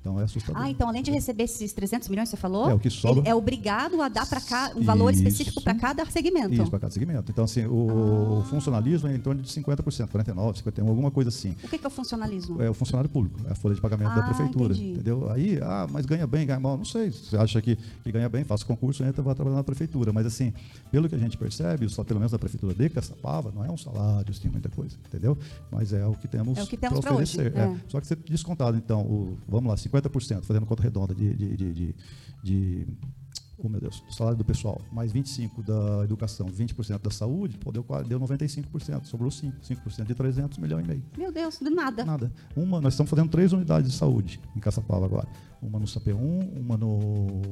[0.06, 0.62] Então é assustador.
[0.62, 3.28] Ah, então além de receber esses 300 milhões, você falou, é, o que sobra...
[3.28, 6.54] é obrigado a dar para cá um valor isso, específico para cada segmento.
[6.54, 7.32] Isso, para cada segmento.
[7.32, 8.44] Então, assim, o ah.
[8.44, 11.56] funcionalismo é em torno de 50%, 49%, 51%, alguma coisa assim.
[11.64, 12.62] O que, que é o funcionalismo?
[12.62, 14.74] É o funcionário público, é a folha de pagamento ah, da prefeitura.
[14.74, 14.92] Entendi.
[14.92, 15.30] Entendeu?
[15.30, 17.10] Aí, ah, mas ganha bem, ganha mal, não sei.
[17.10, 20.12] Você acha que, que ganha bem, faça concurso, entra, vai trabalhar na prefeitura.
[20.12, 20.52] Mas, assim,
[20.92, 23.76] pelo que a gente percebe, só pelo menos da prefeitura de Caçapava, não é um
[23.76, 25.36] salário, assim, muita coisa, entendeu?
[25.70, 27.52] Mas é o que temos, é temos para oferecer.
[27.56, 27.60] É.
[27.60, 27.76] É.
[27.88, 29.95] Só que você descontado, então, o, vamos lá, 50%,
[30.42, 31.94] fazendo conta redonda de, de, de, de,
[32.42, 32.86] de
[33.58, 37.84] oh meu Deus, salário do pessoal, mais 25% da educação, 20% da saúde, pô, deu,
[38.06, 41.02] deu 95%, sobrou 5%, 5% de 300 milhões e meio.
[41.16, 42.04] Meu Deus, de nada.
[42.04, 42.32] Nada.
[42.54, 45.28] Uma, nós estamos fazendo três unidades de saúde em Caçapava agora.
[45.62, 47.42] Uma no Sapé1, uma no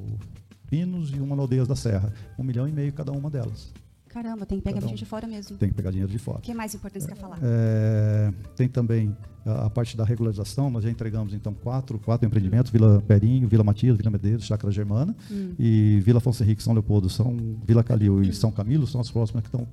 [0.68, 2.12] Pinos e uma no Aldeias da Serra.
[2.38, 3.72] Um milhão e meio cada uma delas.
[4.14, 5.58] Caramba, tem que pegar um, gente de fora mesmo.
[5.58, 6.38] Tem que pegar dinheiro de fora.
[6.38, 7.36] O que é mais importante você quer falar?
[7.42, 12.70] É, tem também a, a, parte da regularização, nós já entregamos então quatro, quatro empreendimentos,
[12.70, 15.54] Vila Perinho, Vila Matias, Vila Medeiros, Chácara Germana hum.
[15.58, 19.42] e Vila Afonso Henrique, São Leopoldo, São Vila Calil e São Camilo são as próximas
[19.42, 19.66] que estão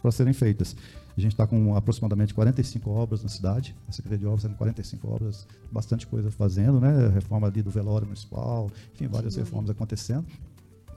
[0.00, 0.74] para serem feitas.
[1.14, 4.56] A gente está com aproximadamente 45 obras na cidade, a Secretaria de Obras está com
[4.56, 7.08] 45 obras, bastante coisa fazendo, né?
[7.08, 10.24] Reforma ali do velório municipal, enfim, várias reformas acontecendo.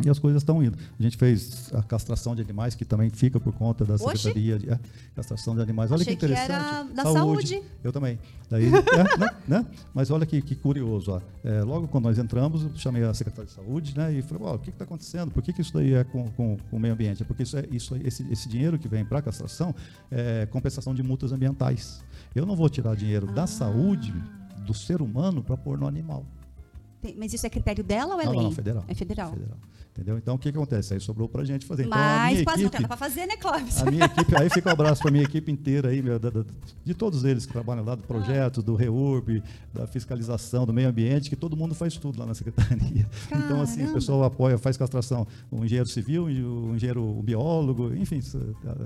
[0.04, 0.78] E as coisas estão indo.
[1.00, 4.18] A gente fez a castração de animais, que também fica por conta da Oxi.
[4.18, 4.80] Secretaria de é,
[5.16, 5.92] Castração de Animais.
[5.92, 6.52] Olha Achei que que interessante.
[6.52, 7.64] era da saúde.
[7.84, 8.20] Eu também.
[8.50, 9.66] Daí, é, né, né?
[9.94, 11.12] Mas olha que, que curioso.
[11.12, 11.22] Ó.
[11.44, 14.60] É, logo quando nós entramos, eu chamei a Secretaria de Saúde né, e falei: o
[14.60, 15.32] que está acontecendo?
[15.32, 17.24] Por que, que isso daí é com, com, com o meio ambiente?
[17.24, 19.74] É porque isso é, isso, esse, esse dinheiro que vem para a castração
[20.12, 22.04] é compensação de multas ambientais.
[22.36, 23.34] Eu não vou tirar dinheiro Ah.
[23.34, 24.14] da saúde
[24.66, 26.26] do ser humano para pôr no animal.
[27.18, 28.40] Mas isso é critério dela ou é não, lei?
[28.42, 28.84] não, não, federal.
[28.88, 29.34] É federal.
[29.98, 30.18] Entendeu?
[30.18, 30.94] Então, o que, que acontece?
[30.94, 31.86] Aí sobrou para a gente fazer.
[31.86, 33.82] Então, Mas quase não nada para fazer, né, Clóvis?
[33.82, 36.30] a minha equipe, aí fica um abraço para a minha equipe inteira aí, meu, da-
[36.30, 36.44] da-
[36.84, 39.42] de todos eles que trabalham lá, do projeto, do REURB,
[39.74, 43.08] da fiscalização, do meio ambiente, que todo mundo faz tudo lá na secretaria.
[43.46, 43.94] Então, assim, o Caramba.
[43.94, 48.20] pessoal apoia, faz castração, o engenheiro civil, o engenheiro o biólogo, enfim,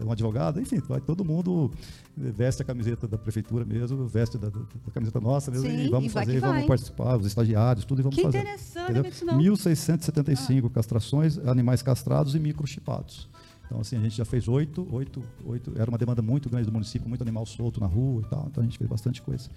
[0.05, 1.71] um advogado, enfim, vai todo mundo
[2.15, 4.59] veste a camiseta da prefeitura mesmo, veste da, da-
[4.93, 8.03] camiseta nossa mesmo, Sim, e vamos e fazer, que vamos participar, os estagiários, tudo e
[8.03, 8.39] vamos Que fazer.
[8.39, 9.11] interessante, entendeu?
[9.25, 9.39] não.
[9.39, 13.27] 1.675 castrações, animais castrados e microchipados.
[13.65, 15.71] Então, assim, a gente já fez oito, oito, oito.
[15.75, 18.47] Era uma demanda muito grande do município, muito animal solto na rua e tal.
[18.49, 19.47] Então, a gente fez bastante coisa.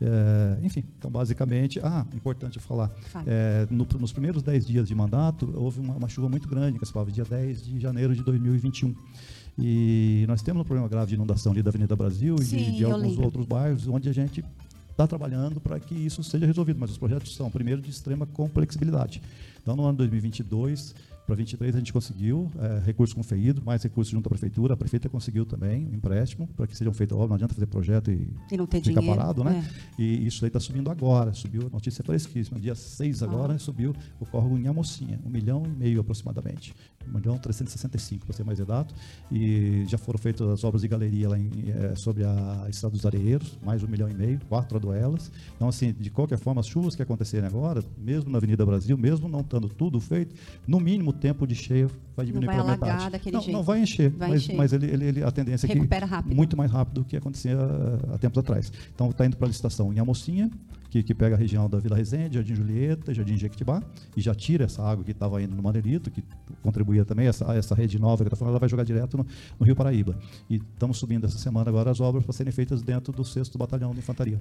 [0.00, 1.80] É, enfim, então, basicamente...
[1.82, 2.90] Ah, importante falar.
[3.26, 6.84] É, no- nos primeiros 10 dias de mandato, houve uma, uma chuva muito grande, que
[6.84, 8.94] se falava dia 10 de janeiro de 2021.
[9.58, 12.72] E nós temos um problema grave de inundação ali da Avenida Brasil e Sim, de,
[12.76, 13.24] de alguns lembro.
[13.24, 14.44] outros bairros, onde a gente
[14.90, 16.78] está trabalhando para que isso seja resolvido.
[16.78, 19.22] Mas os projetos são, primeiro, de extrema complexibilidade.
[19.64, 20.94] Então, no ano 2022
[21.26, 24.74] para 23 a gente conseguiu é, recursos com o FEIDO, mais recursos junto à prefeitura.
[24.74, 27.30] A prefeita conseguiu também um empréstimo para que sejam feitas obras.
[27.30, 29.18] Não adianta fazer projeto e E não ter fica dinheiro.
[29.18, 29.64] parado, né?
[29.98, 30.02] É.
[30.02, 31.32] E isso aí está subindo agora.
[31.32, 32.60] Subiu, a notícia é fresquíssima.
[32.60, 33.58] Dia 6 agora Ah.
[33.58, 36.74] subiu o córrego em Amocinha, um milhão e meio aproximadamente.
[37.08, 38.94] Um milhão 365, para ser mais exato.
[39.32, 43.04] E já foram feitas as obras de galeria lá em, eh, sobre a Estrada dos
[43.06, 45.30] Areieiros, mais um milhão e meio, quatro aduelas.
[45.56, 49.28] Então, assim, de qualquer forma, as chuvas que acontecerem agora, mesmo na Avenida Brasil, mesmo
[49.28, 50.34] não estando tudo feito,
[50.66, 53.10] no mínimo tempo de cheia vai diminuir vai pela alagar metade.
[53.12, 53.56] daquele não, jeito.
[53.56, 54.56] não vai encher, Vai mas, encher.
[54.56, 56.34] mas ele, ele, ele- a tendência é que Recupera rápido.
[56.34, 58.72] muito mais rápido do que acontecia ah, há tempos atrás.
[58.94, 60.50] Então está indo para a licitação em Amocinha,
[60.90, 63.82] que, que pega a região da Vila Resende, Jardim Julieta, Jardim Jequitibá,
[64.16, 66.22] e já tira essa água que estava indo no Manelito, que
[66.62, 69.26] contribuía também, essa, essa rede nova que está falando, ela vai jogar direto no,
[69.58, 70.16] no Rio Paraíba.
[70.48, 73.92] E estamos subindo essa semana agora as obras para serem feitas dentro do 6 Batalhão
[73.92, 74.40] de Infantaria.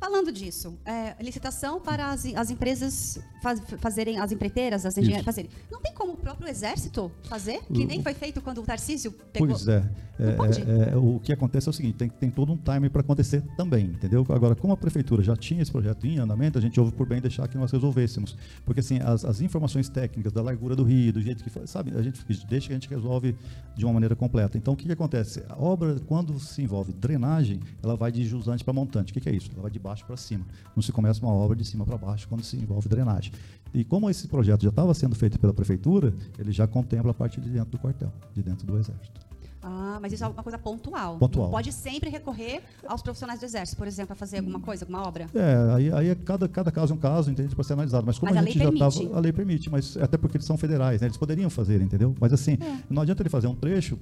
[0.00, 5.50] Falando disso, é, licitação para as, as empresas faz- fazerem, as empreiteiras, as engenheiras fazerem.
[5.70, 7.60] Não tem como o próprio exército fazer?
[7.72, 9.48] Que nem foi feito quando o Tarcísio pegou.
[9.48, 9.84] Pois é.
[10.18, 13.00] É, é, é, o que acontece é o seguinte, tem, tem todo um time para
[13.00, 14.24] acontecer também, entendeu?
[14.28, 17.20] Agora, como a prefeitura já tinha esse projeto em andamento, a gente houve por bem
[17.22, 18.36] deixar que nós resolvêssemos.
[18.64, 21.92] Porque, assim, as, as informações técnicas da largura do rio, do jeito que foi, sabe,
[21.96, 23.34] a gente deixa que a gente resolve
[23.74, 24.58] de uma maneira completa.
[24.58, 25.42] Então, o que, que acontece?
[25.48, 29.12] A obra, quando se envolve drenagem, ela vai de jusante para montante.
[29.12, 29.50] O que, que é isso?
[29.52, 30.44] Ela vai de baixo para cima.
[30.74, 33.32] Não se começa uma obra de cima para baixo quando se envolve drenagem.
[33.74, 37.40] E como esse projeto já estava sendo feito pela prefeitura, ele já contempla a parte
[37.40, 39.20] de dentro do quartel, de dentro do exército.
[39.62, 41.18] Ah, mas isso é uma coisa pontual.
[41.18, 41.44] Pontual.
[41.46, 45.06] Não pode sempre recorrer aos profissionais do exército, por exemplo, para fazer alguma coisa, alguma
[45.06, 45.26] obra.
[45.34, 48.06] É, aí, aí é cada, cada caso é um caso, entende, para ser analisado.
[48.06, 48.98] Mas como Mas a a gente lei já permite.
[49.02, 49.18] estava.
[49.18, 51.08] A lei permite, mas até porque eles são federais, né?
[51.08, 52.14] Eles poderiam fazer, entendeu?
[52.18, 52.78] Mas assim, É.
[52.88, 53.98] não adianta ele fazer um trecho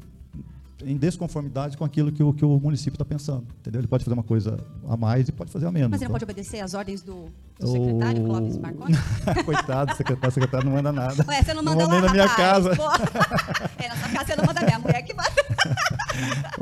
[0.85, 3.81] em desconformidade com aquilo que o, que o município está pensando, entendeu?
[3.81, 4.59] Ele pode fazer uma coisa
[4.89, 5.91] a mais e pode fazer a menos.
[5.91, 6.27] Mas ele não então.
[6.27, 7.27] pode obedecer às ordens do,
[7.59, 8.95] do secretário, O- Clóvis Marconi?
[9.45, 11.25] Coitado, secretário, secretário não manda nada.
[11.27, 12.71] Ué, você não manda mandei lá, na minha rapaz, casa.
[13.79, 15.31] É, na sua casa você não manda minha mulher que manda.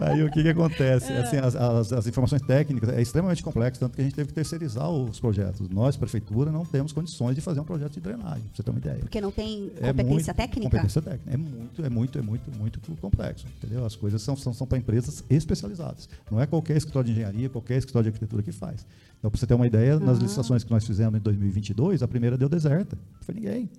[0.00, 1.12] Aí o que, que acontece?
[1.12, 1.18] É.
[1.22, 4.34] Assim, as, as- as informações técnicas é extremamente complexo, tanto que a gente teve que
[4.34, 5.68] terceirizar os projetos.
[5.68, 8.78] Nós, prefeitura, não temos condições de fazer um projeto de drenagem, pra você ter uma
[8.78, 8.98] ideia.
[8.98, 10.70] Porque não tem É competência muito- técnica?
[10.70, 11.30] Competência técnica.
[11.32, 13.46] É muito, é muito, é muito, muito complexo.
[13.58, 13.84] Entendeu?
[13.84, 16.08] As coisas são, são, são para empresas especializadas.
[16.30, 18.86] Não é qualquer escritório de engenharia, qualquer escritório de arquitetura que faz.
[19.18, 20.22] Então, para você ter uma ideia, nas Ah.
[20.22, 22.96] licitações que nós fizemos em 2022, a primeira deu deserta.
[22.96, 23.70] Não foi ninguém.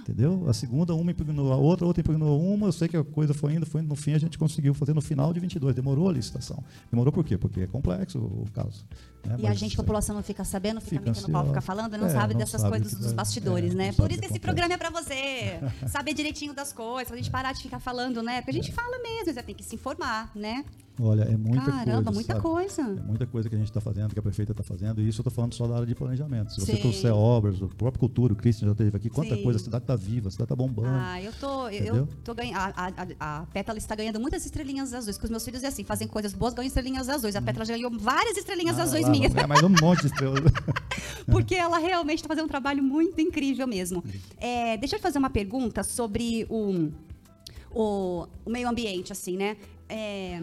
[0.00, 0.44] Entendeu?
[0.48, 2.66] A segunda, uma impugnou a outra, a outra impugnou uma.
[2.68, 3.88] Eu sei que a coisa foi indo, foi indo.
[3.88, 5.74] No fim, a gente conseguiu fazer no final de 22.
[5.74, 6.62] Demorou a licitação.
[6.90, 7.38] Demorou por quê?
[7.38, 8.84] Porque é complexo o caso.
[9.24, 9.36] né?
[9.38, 12.06] E a Mas, gente, população, não fica sabendo, fica, Fica metendo pau, fica falando, não
[12.06, 13.92] É, sabe não dessas sabe coisas dos vai- bastidores, é, né?
[13.92, 15.58] Por isso que esse programa é pra você.
[15.88, 18.42] saber direitinho das coisas, pra gente parar de ficar falando, né?
[18.42, 20.64] Porque a gente fala mesmo, você tem que se informar, né?
[21.02, 22.10] Olha, é muita Caramba, coisa.
[22.12, 22.42] muita sabe?
[22.42, 22.82] coisa.
[22.82, 25.20] É muita coisa que a gente está fazendo, que a prefeita está fazendo, e isso
[25.20, 26.52] eu estou falando só da área de planejamento.
[26.52, 26.80] Se você Sim.
[26.80, 29.42] trouxer obras, o próprio cultura, o Christian já esteve aqui, quanta Sim.
[29.42, 30.88] coisa, a cidade está viva, a cidade está bombando.
[30.90, 32.08] Ah, eu tô, eu Entendeu?
[32.22, 32.56] tô ganhando.
[32.58, 32.72] A,
[33.18, 35.16] a, a, Pétala está ganhando muitas estrelinhas azuis.
[35.16, 37.34] Com os meus filhos é assim, fazem coisas boas, ganham estrelinhas azuis.
[37.34, 39.34] A Pétala já ganhou várias estrelinhas Ah, azuis lá, minhas.
[39.34, 40.40] É, mas um monte de estrelas.
[41.30, 44.02] Porque ela realmente está fazendo um trabalho muito incrível mesmo.
[44.36, 46.90] É, deixa eu te fazer uma pergunta sobre o,
[47.70, 49.56] o, o meio ambiente, assim, né?
[49.88, 50.40] É,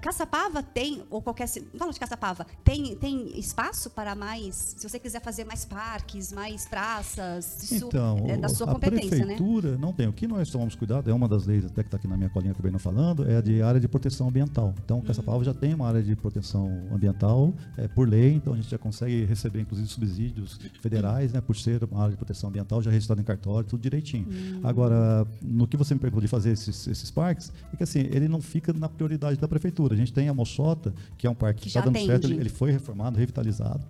[0.00, 1.48] Caçapava tem, ou qualquer.
[1.48, 4.74] Fala de Caçapava, tem, tem espaço para mais.
[4.78, 9.18] Se você quiser fazer mais parques, mais praças, isso então, é da sua a competência,
[9.18, 9.36] né?
[9.36, 10.08] prefeitura não tem.
[10.08, 12.30] O que nós tomamos cuidado, é uma das leis até que está aqui na minha
[12.30, 14.74] colinha que eu venho falando, é a de área de proteção ambiental.
[14.84, 18.70] Então, Caçapava já tem uma área de proteção ambiental é, por lei, então a gente
[18.70, 22.90] já consegue receber, inclusive, subsídios federais, né, por ser uma área de proteção ambiental, já
[22.90, 24.26] registrado em cartório, tudo direitinho.
[24.30, 24.60] Hum.
[24.64, 28.28] Agora, no que você me perguntou de fazer esses, esses parques, é que assim, ele
[28.28, 29.89] não fica na prioridade da prefeitura.
[29.92, 32.06] A gente tem a Moçota, que é um parque que está dando atende.
[32.06, 33.84] certo, ele, ele foi reformado, revitalizado.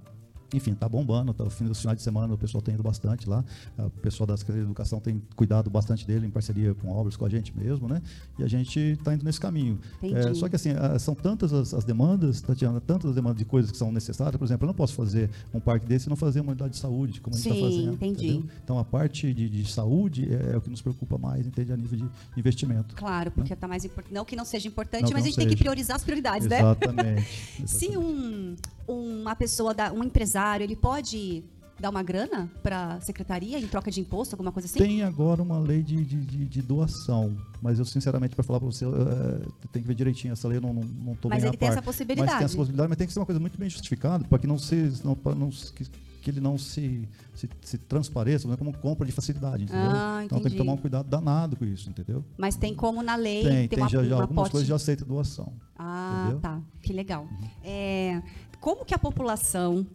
[0.53, 1.33] Enfim, está bombando.
[1.33, 3.45] Tá, no finais de semana o pessoal tem ido bastante lá.
[3.79, 7.17] Ah, O pessoal da Secretaria de Educação tem cuidado bastante dele, em parceria com obras,
[7.17, 8.03] com a gente mesmo, né?
[8.39, 9.79] E a gente está indo nesse caminho.
[10.03, 13.45] É, só que assim, ah, são tantas as, as demandas, Tatiana, tantas as demandas de
[13.45, 14.37] coisas que são necessárias.
[14.37, 16.79] Por exemplo, eu não posso fazer um parque desse e não fazer uma unidade de
[16.79, 17.95] saúde, como a gente está Sim, fazendo.
[17.95, 18.29] entendi.
[18.29, 18.51] entendeu?
[18.65, 21.77] Então a parte de, de saúde é, é o que nos preocupa mais, entende, a
[21.77, 22.95] nível de investimento.
[22.97, 24.13] Claro, porque tá mais importante.
[24.15, 25.63] Não que não seja importante, Não mas a gente tem que seja.
[25.65, 26.59] priorizar as prioridades, né?
[26.61, 27.23] Exatamente.
[27.67, 27.99] Se exatamente.
[27.99, 28.57] um,
[28.93, 31.43] uma pessoa, dá- um empresário, ele pode
[31.78, 34.78] dar uma grana para a secretaria em troca de imposto, alguma coisa assim?
[34.78, 38.66] Tem agora uma lei de, de, de- de doação, mas eu sinceramente para falar para
[38.70, 41.49] você, eh, tem que ver direitinho essa lei, eu não não, não tô Mas bem
[41.49, 41.72] ele a tem par.
[41.72, 42.28] essa possibilidade.
[42.30, 44.47] Mas tem essa possibilidade, mas tem que ser uma coisa muito bem justificada para que
[44.47, 45.86] não se não, não que,
[46.20, 49.91] que ele não se, se, se transpareça né, como compra de facilidade, entendeu?
[49.91, 52.22] Ah, então tem que tomar um cuidado danado com isso, entendeu?
[52.36, 54.68] Mas tem como na lei Tem, ter tem uma, já, já uma algumas pote- coisas
[54.68, 55.51] já aceita doação.
[55.78, 56.41] Ah, entendeu?
[56.41, 56.61] tá.
[56.82, 57.26] Que legal.
[57.64, 58.20] É,
[58.61, 59.87] como que a população,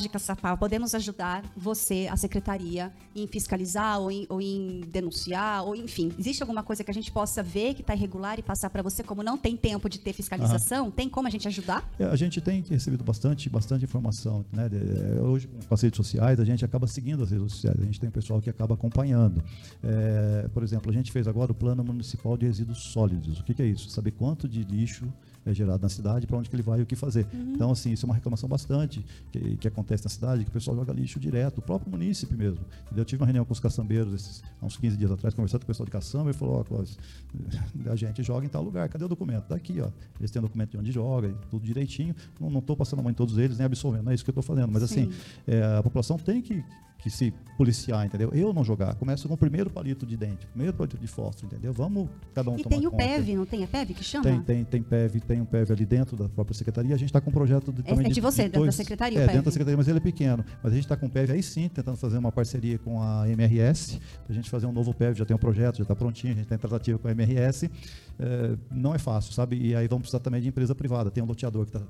[0.00, 5.74] de Caçapá, podemos ajudar você, a secretaria, em fiscalizar ou em, ou em denunciar, ou
[5.74, 8.80] enfim, existe alguma coisa que a gente possa ver que está irregular e passar para
[8.80, 11.84] você, como não tem tempo de ter fiscalização, tem como a gente ajudar?
[11.98, 14.44] É, a gente tem recebido bastante, bastante informação.
[14.52, 14.68] Né?
[14.68, 17.84] de- é, hoje, com as redes sociais, a gente acaba seguindo as redes sociais, a
[17.84, 19.42] gente tem pessoal que acaba acompanhando.
[19.82, 23.40] É, por exemplo, a gente fez agora o Plano Municipal de Resíduos Sólidos.
[23.40, 23.90] O que, que é isso?
[23.90, 25.12] Saber quanto de lixo
[25.50, 27.26] é gerado na cidade, para onde que ele vai e o que fazer.
[27.32, 30.76] Então, assim, isso é uma reclamação bastante que, que acontece na cidade, que o pessoal
[30.76, 32.60] joga lixo direto, o próprio município mesmo.
[32.96, 35.64] Eu tive uma reunião com os caçambeiros esses, há uns 15 dias atrás, conversando com
[35.64, 36.98] o pessoal de caçamba, e falou, ó, Clóvis,
[37.90, 39.44] a gente joga em tal lugar, cadê o documento?
[39.44, 39.88] Tá aqui, ó.
[40.18, 42.14] Eles têm o documento de onde joga, tudo direitinho.
[42.38, 44.38] Não estou passando a mão em todos eles, nem absolvendo, não é isso que eu
[44.38, 44.70] estou fazendo.
[44.72, 45.18] Mas assim, Sim.
[45.46, 46.62] é, a população tem que,
[47.02, 48.30] que se policiar, entendeu?
[48.32, 48.94] Eu não jogar.
[48.94, 51.72] Começa com o primeiro palito de dente, primeiro palito de fósforo, entendeu?
[51.72, 53.04] Vamos cada um E tomar tem o conta.
[53.04, 54.24] PEV, não tem a PEV que chama?
[54.24, 56.94] Tem, tem, tem PEV, tem um PEV ali dentro da própria secretaria.
[56.94, 59.18] A gente está com um projeto de, É- também é de você, dentro da secretaria,
[59.18, 60.44] É, dentro da secretaria, mas ele é pequeno.
[60.62, 63.28] Mas a gente está com o PEV aí sim, tentando fazer uma parceria com a
[63.28, 65.18] MRS, para a gente fazer um novo PEV.
[65.18, 67.70] Já tem um projeto, já está prontinho, a gente está em tratativa com a MRS.
[68.18, 69.56] É, não é fácil, sabe?
[69.56, 71.10] E aí vamos precisar também de empresa privada.
[71.10, 71.86] Tem um loteador que está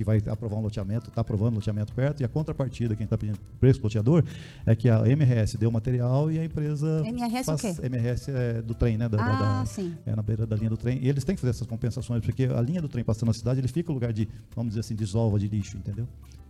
[0.00, 3.18] que vai aprovar um loteamento, está aprovando um loteamento perto, e a contrapartida, quem está
[3.18, 4.24] pedindo preço do loteador,
[4.64, 7.02] é que a MRS deu material e a empresa.
[7.04, 7.74] MRS o quê?
[7.82, 9.10] MRS é do trem, né?
[9.10, 9.94] Da, da- Ah, da- sim.
[10.06, 10.98] é na beira da linha do trem.
[11.02, 13.60] E eles têm que fazer essas compensações, porque a linha do trem passando na cidade,
[13.60, 14.26] ele fica lugar de,
[14.56, 16.08] vamos dizer assim, desova de lixo, entendeu?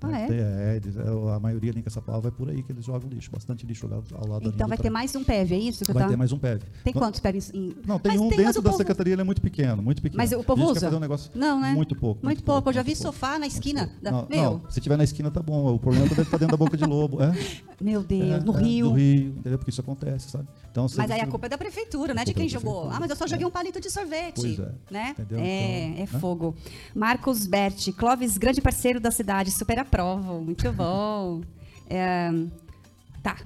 [0.09, 0.27] Ah, é?
[0.27, 3.09] tem- é, eles- é, a maioria ali em Caçapava é por aí que eles jogam
[3.11, 4.93] lixo, bastante lixo jogado ao lado Então vai ter trem.
[4.93, 6.09] mais um PEV, é isso que Vai tá?
[6.09, 6.63] ter mais um PEV.
[6.85, 7.51] Tem Não- quantos PEVs?
[7.55, 7.75] Em...
[7.87, 10.17] Não, tem Mas um mas dentro da povo- secretaria, ele é muito pequeno, muito pequeno.
[10.19, 10.81] Mas o povo usa?
[10.81, 11.73] fazer um negócio Não, né?
[11.73, 12.25] muito pouco.
[12.25, 12.69] Muito pouco.
[12.69, 13.13] Eu já vi muito pouco.
[13.17, 13.91] sofá na esquina.
[14.03, 14.11] Da...
[14.11, 15.75] Não, Meu, não, se tiver na esquina tá bom.
[15.75, 17.23] O problema é ele tá dentro da boca de lobo.
[17.23, 17.33] É,
[17.81, 18.87] meu Deus, é, no é, Rio.
[18.91, 19.59] No Rio, entendeu?
[19.59, 20.47] Porque isso acontece, sabe?
[20.71, 22.25] Então, Mas aí a culpa é da prefeitura, né?
[22.25, 22.89] De culpa quem jogou.
[22.91, 23.49] Ah, mas eu só joguei É.
[23.49, 24.37] um palito de sorvete.
[24.41, 24.73] Pois é.
[24.91, 25.11] Né?
[25.19, 25.39] Entendeu?
[25.41, 26.07] É, Então, é né?
[26.07, 26.55] fogo.
[26.95, 30.41] Marcos Berti, Clóvis, grande parceiro da cidade, super aprovo.
[30.41, 31.43] Muito bom.
[31.88, 32.30] É,
[33.22, 33.36] tá.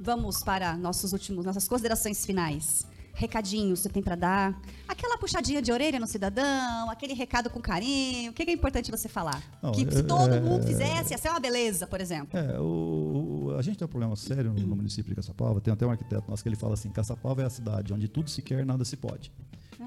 [0.00, 2.84] Vamos para nossos últimos, nossas considerações finais.
[3.14, 4.60] Recadinho você tem para dar?
[4.88, 8.30] Aquela puxadinha de orelha no cidadão, aquele recado com carinho.
[8.30, 9.40] O que é importante você falar?
[9.62, 12.36] Não, que se é- todo é- mundo fizesse, ia ser uma beleza, por exemplo.
[12.38, 15.60] É, o, o- a gente tem um problema sério no, no município de Caçapava.
[15.60, 18.28] Tem até um arquiteto nosso que ele fala assim: Caçapava é a cidade onde tudo
[18.30, 19.30] se quer, nada se pode.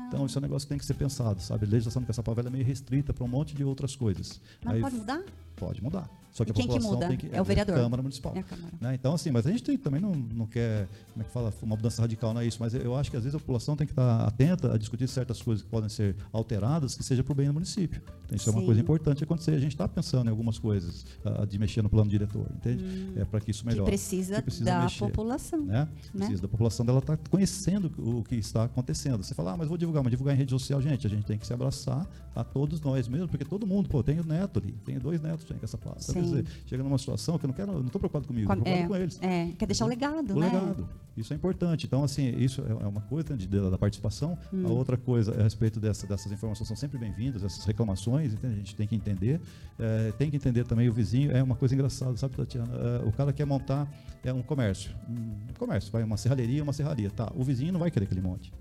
[0.07, 1.65] Então, isso é um negócio que tem que ser pensado, sabe?
[1.65, 4.39] A legislação de Caçapava é meio restrita para um monte de outras coisas.
[4.63, 5.23] Mas Aí pode mudar?
[5.55, 6.09] Pode mudar.
[6.35, 7.07] Só que E a quem que população muda?
[7.07, 7.33] tem que.
[7.33, 7.75] É o vereador?
[7.77, 8.33] a Câmara Municipal.
[8.35, 8.73] É a Câmara.
[8.81, 8.93] Né?
[8.95, 11.77] Então, assim, mas a gente tem- também não, não quer, como é que fala, uma
[11.77, 13.93] mudança radical, não é isso, mas eu acho que às vezes a população tem que
[13.93, 17.47] estar atenta a discutir certas coisas que podem ser alteradas, que seja para o bem
[17.47, 18.01] do município.
[18.25, 18.65] Então, isso é uma Sim.
[18.65, 19.51] coisa importante acontecer.
[19.51, 22.83] A gente está pensando em algumas coisas ah, de mexer no plano diretor, entende?
[23.15, 23.89] É para que isso Que melhore.
[23.89, 25.61] precisa, Que precisa da mexer população.
[25.65, 25.87] né?
[26.13, 26.25] Né?
[26.25, 29.23] Precisa da população dela estar conhecendo o que está acontecendo.
[29.23, 31.37] Você fala, ah, mas vou divulgar, mas divulgar em rede social, gente, a gente tem
[31.37, 32.05] que se abraçar
[32.35, 35.45] a todos nós mesmo, porque todo mundo, pô, eu tenho neto ali, tenho dois netos
[35.45, 36.24] com essa quer Sim.
[36.25, 38.93] Dizer, chega numa situação que eu não quero, não estou preocupado comigo, Com- estou preocupado
[38.95, 39.19] é, com eles.
[39.21, 40.45] é, quer deixar o legado, O né?
[40.47, 40.87] legado.
[41.17, 41.85] Isso é importante.
[41.85, 44.37] Então, assim, isso é é uma coisa de- da, da participação.
[44.53, 44.65] Hum.
[44.65, 48.53] A outra coisa é a respeito dessa, dessas informações são sempre bem-vindas, essas reclamações, entende?
[48.53, 49.39] a gente tem que entender.
[49.79, 51.31] É, tem que entender também o vizinho.
[51.31, 52.69] É uma coisa engraçada, sabe, Tatiana?
[53.01, 53.87] É, o cara quer montar
[54.23, 54.91] é um comércio.
[55.09, 57.09] Um comércio, vai uma serralheria, uma serraria.
[57.09, 58.51] Tá, o vizinho não vai querer que ele monte.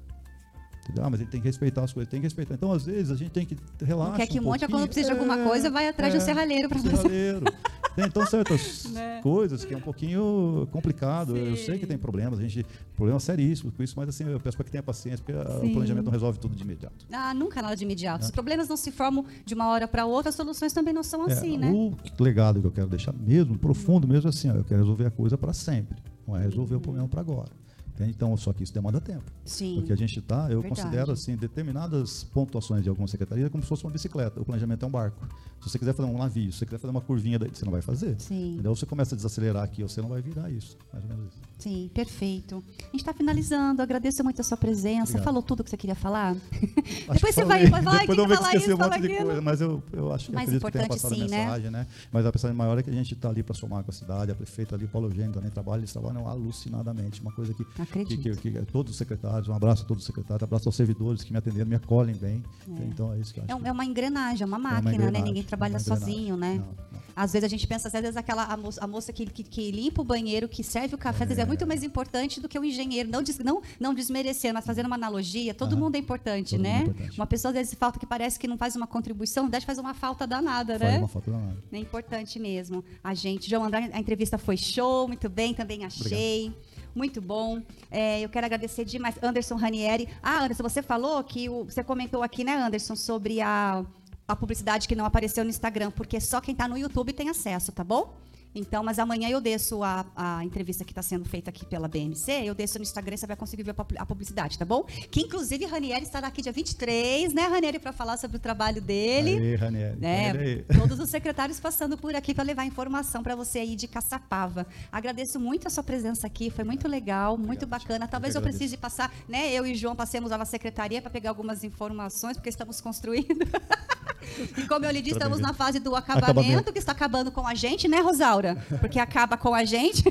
[1.01, 2.55] Ah, mas ele tem que respeitar as coisas, tem que respeitar.
[2.55, 4.11] Então, às vezes, a gente tem que relaxar.
[4.13, 6.23] Não quer que um monte, quando precisa de alguma É, coisa, vai atrás de um
[6.23, 6.97] é, serralheiro para um fazer.
[6.97, 7.45] serralheiro.
[7.95, 9.21] Tem, então, certas Né?
[9.23, 11.37] coisas que é um pouquinho complicado.
[11.37, 11.65] Eu Sim.
[11.65, 12.67] sei que tem problemas, a gente,
[12.97, 15.69] problemas seríssimos com isso, mas assim, eu peço para que tenha paciência, porque ah, Sim.
[15.69, 17.07] o planejamento não resolve tudo de imediato.
[17.13, 18.23] Ah, nunca nada de imediato.
[18.23, 18.25] É.
[18.25, 21.23] Os problemas não se formam de uma hora para outra, as soluções também não são
[21.25, 21.71] assim, É, né?
[21.71, 25.07] O legado que eu quero deixar mesmo, profundo mesmo, é assim, ó, eu quero resolver
[25.07, 27.51] a coisa para sempre, não é resolver o problema para agora.
[27.95, 28.11] Entende?
[28.11, 29.23] Então, só que isso demanda tempo.
[29.45, 29.77] Sim.
[29.77, 30.69] Porque a gente está, eu Verdade.
[30.69, 34.41] considero assim, determinadas pontuações de alguma secretaria como se fosse uma bicicleta.
[34.41, 35.25] O planejamento é um barco.
[35.61, 37.83] Se você quiser fazer um navio, se você quiser fazer uma curvinha, você não vai
[37.83, 38.21] fazer.
[38.21, 38.57] Sim.
[38.59, 40.77] Então você começa a desacelerar aqui, você não vai virar isso.
[40.93, 41.41] Mais ou menos isso.
[41.65, 42.63] Sim, perfeito.
[42.79, 43.81] A gente está finalizando.
[43.81, 45.03] Agradeço muito a sua presença.
[45.05, 45.25] Obrigado.
[45.25, 46.35] Falou tudo o que você queria falar?
[46.53, 48.93] Depois que você vai, vai, vai, Depois eu que vou falar esquecer isso, um monte
[48.95, 51.39] falar de coisa, mas eu, eu acho que Mais que importante, passado sim, a né?
[51.39, 51.87] mensagem, né?
[52.13, 54.31] Mas a mensagem maior é que a gente está ali para somar com a cidade,
[54.31, 57.23] a prefeita ali, Paulo Eugênio também trabalha, eles trabalham alucinadamente.
[57.23, 57.65] Uma coisa que,
[58.05, 61.23] que, que, que todos os secretários, um abraço a todos os secretários, abraço aos servidores
[61.25, 62.43] que me atenderam, me acolhem bem.
[62.69, 63.53] Então é isso que eu acho.
[63.55, 64.97] É, que- é uma engrenagem, é uma uma máquina, né?
[64.97, 66.07] engrenagem, Ninguém trabalha uma engrenagem.
[66.15, 66.57] sozinho, né?
[66.59, 67.05] Não, não.
[67.17, 69.71] Às vezes a gente pensa, às vezes aquela a moça, a moça que, que, que
[69.71, 72.59] limpa o banheiro, que serve o café, às vezes é muito mais importante do que
[72.59, 73.09] o engenheiro.
[73.09, 75.83] Não, des, não, não desmerecer, mas fazendo uma analogia, todo Aham.
[75.83, 76.79] mundo é importante, Todo né?
[76.79, 77.19] é importante.
[77.19, 79.95] Uma pessoa às vezes falta que parece que não faz uma contribuição, deve fazer uma
[79.95, 80.99] falta danada, Faz né?
[80.99, 81.57] uma falta danada.
[81.73, 82.85] É importante mesmo.
[83.03, 86.53] A gente, João André, a entrevista foi show, muito bem, também achei.
[86.95, 87.61] Muito bom.
[87.91, 89.17] É, eu quero agradecer demais.
[89.21, 90.09] Anderson Ranieri.
[90.23, 93.85] Ah, Anderson, você falou que o, você comentou aqui, né, Anderson, sobre a,
[94.29, 97.73] a publicidade que não apareceu no Instagram, porque só quem está no YouTube tem acesso,
[97.73, 98.15] tá bom?
[98.55, 102.31] Então, mas amanhã eu desço a, a entrevista que está sendo feita aqui pela BMC,
[102.45, 104.85] eu desço no Instagram, você vai conseguir ver a pu- a publicidade, tá bom?
[105.11, 109.31] Que inclusive Ranieri estará aqui dia 23, né, Ranieri, para falar sobre o trabalho dele.
[109.39, 109.99] Aí, Ranieri.
[110.05, 110.79] É, Ranieri aí.
[110.79, 114.67] todos os secretários passando por aqui para levar informação para você aí de Caçapava.
[114.93, 118.05] Agradeço muito a sua presença aqui, foi muito legal, muito Obrigado, bacana.
[118.05, 118.59] eu Talvez eu agradeço.
[118.61, 119.53] precise passar, né?
[119.53, 123.27] Eu e João passemos lá na secretaria para pegar algumas informações, porque estamos construindo.
[124.57, 126.73] e como eu lhe disse, estamos na fase do acabamento, Acabamento.
[126.73, 128.44] que está acabando com a gente, né, Rosaura?
[128.81, 130.05] Porque acaba com a gente.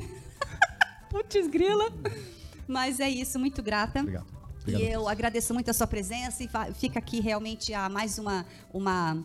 [1.10, 1.92] Putz, grila.
[2.66, 4.00] Mas é isso, muito grata.
[4.00, 4.26] Obrigado.
[4.66, 4.92] E Obrigado.
[4.92, 9.22] eu agradeço muito a sua presença e fica aqui realmente a mais uma, uma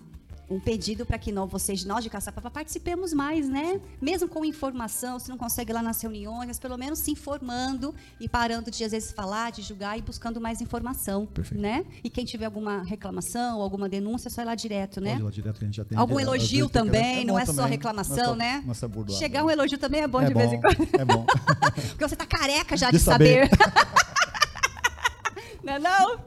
[0.50, 3.80] um pedido para que nós, vocês, nós de Caçapava, participemos mais, né?
[4.02, 7.94] Mesmo com informação, se não consegue ir lá nas reuniões, mas pelo menos se informando
[8.20, 11.62] e parando de às vezes falar, de julgar e buscando mais informação, Perfeito.
[11.62, 11.86] né?
[12.04, 15.20] E quem tiver alguma reclamação, alguma denúncia, é só ir lá direto, né?
[15.22, 16.00] Lá direto que a gente atende.
[16.02, 17.72] Algum elogio que- também, não é só também.
[17.72, 18.62] reclamação, Não é só- né?
[18.66, 19.54] não é só burdoada, Chegar um né?
[19.54, 20.90] elogio também é bom é de bom, vez em quando.
[21.00, 21.26] É bom.
[21.90, 23.50] Porque você tá careca já De de, saber.
[23.50, 23.60] saber.
[25.64, 26.20] não é não?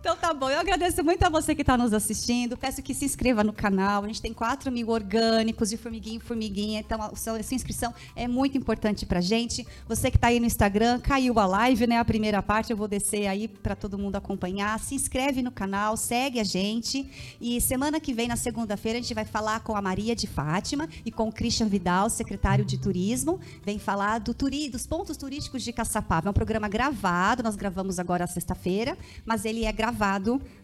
[0.00, 2.56] Então tá bom, eu agradeço muito a você que está nos assistindo.
[2.56, 4.04] Peço que se inscreva no canal.
[4.04, 6.78] A gente tem 4 mil orgânicos de formiguinha em formiguinha.
[6.78, 9.66] Então a sua, a sua inscrição é muito importante pra gente.
[9.88, 11.98] Você que está aí no Instagram, caiu a live, né?
[11.98, 14.78] A primeira parte eu vou descer aí para todo mundo acompanhar.
[14.78, 17.36] Se inscreve no canal, segue a gente.
[17.40, 20.88] E semana que vem, na segunda-feira, a gente vai falar com a Maria de Fátima
[21.04, 23.40] e com o Christian Vidal, secretário de Turismo.
[23.64, 26.28] Vem falar do turi, dos pontos turísticos de Caçapava.
[26.28, 28.96] É um programa gravado, nós gravamos agora sexta-feira,
[29.26, 29.87] mas ele é gravado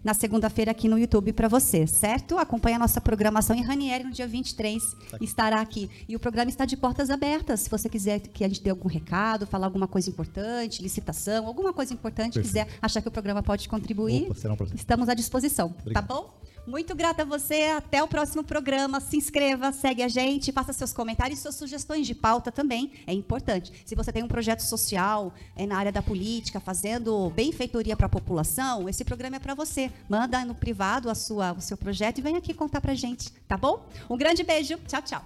[0.03, 2.37] na segunda-feira aqui no YouTube para você, certo?
[2.39, 4.83] Acompanhe a nossa programação em Ranieri no dia 23,
[5.21, 5.91] estará aqui.
[6.09, 7.61] E o programa está de portas abertas.
[7.61, 11.73] Se você quiser que a gente dê algum recado, falar alguma coisa importante, licitação, alguma
[11.73, 12.67] coisa importante, Perfeito.
[12.67, 16.07] quiser achar que o programa pode contribuir, Opa, um estamos à disposição, tá Obrigado.
[16.07, 16.35] bom?
[16.67, 17.75] Muito grata a você.
[17.77, 19.01] Até o próximo programa.
[19.01, 22.93] Se inscreva, segue a gente, faça seus comentários e suas sugestões de pauta também.
[23.07, 23.73] É importante.
[23.85, 28.11] Se você tem um projeto social é, na área da política, fazendo benfeitoria para a
[28.11, 29.91] população, esse programa é para você.
[30.09, 33.57] Manda no privado a sua, o seu projeto e vem aqui contar para gente, tá
[33.57, 33.87] bom?
[34.09, 34.79] Um grande beijo.
[34.87, 35.25] Tchau, tchau.